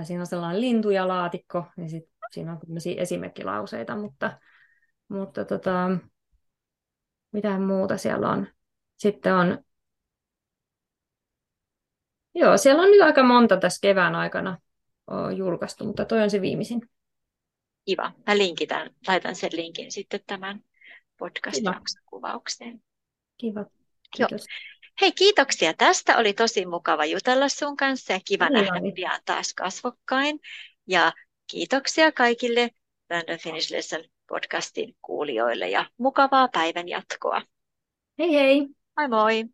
Siinä 0.02 0.22
on 0.22 0.26
sellainen 0.26 0.60
lintu 0.60 0.90
ja 0.90 1.08
laatikko, 1.08 1.64
ja 1.76 1.88
sit 1.88 2.04
siinä 2.30 2.52
on 2.52 2.58
tämmöisiä 2.58 3.02
esimerkkilauseita, 3.02 3.96
mutta, 3.96 4.38
mutta 5.10 5.44
tota, 5.44 5.90
mitä 7.32 7.58
muuta 7.58 7.96
siellä 7.96 8.28
on? 8.28 8.46
Sitten 8.96 9.34
on, 9.34 9.64
joo, 12.34 12.56
siellä 12.56 12.82
on 12.82 12.90
nyt 12.90 13.00
aika 13.00 13.22
monta 13.22 13.56
tässä 13.56 13.78
kevään 13.82 14.14
aikana 14.14 14.58
julkaistu, 15.36 15.84
mutta 15.84 16.04
toi 16.04 16.22
on 16.22 16.30
se 16.30 16.40
viimeisin. 16.40 16.90
Kiva. 17.84 18.12
Mä 18.26 18.38
linkitän, 18.38 18.90
laitan 19.08 19.34
sen 19.36 19.50
linkin 19.52 19.92
sitten 19.92 20.20
tämän 20.26 20.60
podcast-jakson 21.16 22.02
kuvaukseen. 22.06 22.82
Kiva. 23.36 23.64
Kiitos. 24.16 24.46
Joo. 24.48 24.80
Hei, 25.00 25.12
kiitoksia 25.12 25.74
tästä. 25.74 26.16
Oli 26.16 26.32
tosi 26.32 26.66
mukava 26.66 27.04
jutella 27.04 27.48
sun 27.48 27.76
kanssa 27.76 28.12
ja 28.12 28.20
kiva 28.24 28.48
niin 28.48 28.64
nähdä 28.64 28.92
pian 28.94 29.20
taas 29.24 29.54
kasvokkain. 29.54 30.40
Ja 30.86 31.12
kiitoksia 31.46 32.12
kaikille 32.12 32.70
Random 33.10 33.38
Finish 33.38 33.72
Lesson 33.72 34.04
podcastin 34.30 34.96
kuulijoille 35.02 35.68
ja 35.68 35.84
mukavaa 35.98 36.48
päivän 36.48 36.88
jatkoa. 36.88 37.42
Hei 38.18 38.34
hei! 38.34 38.68
Moi 38.96 39.08
moi! 39.08 39.44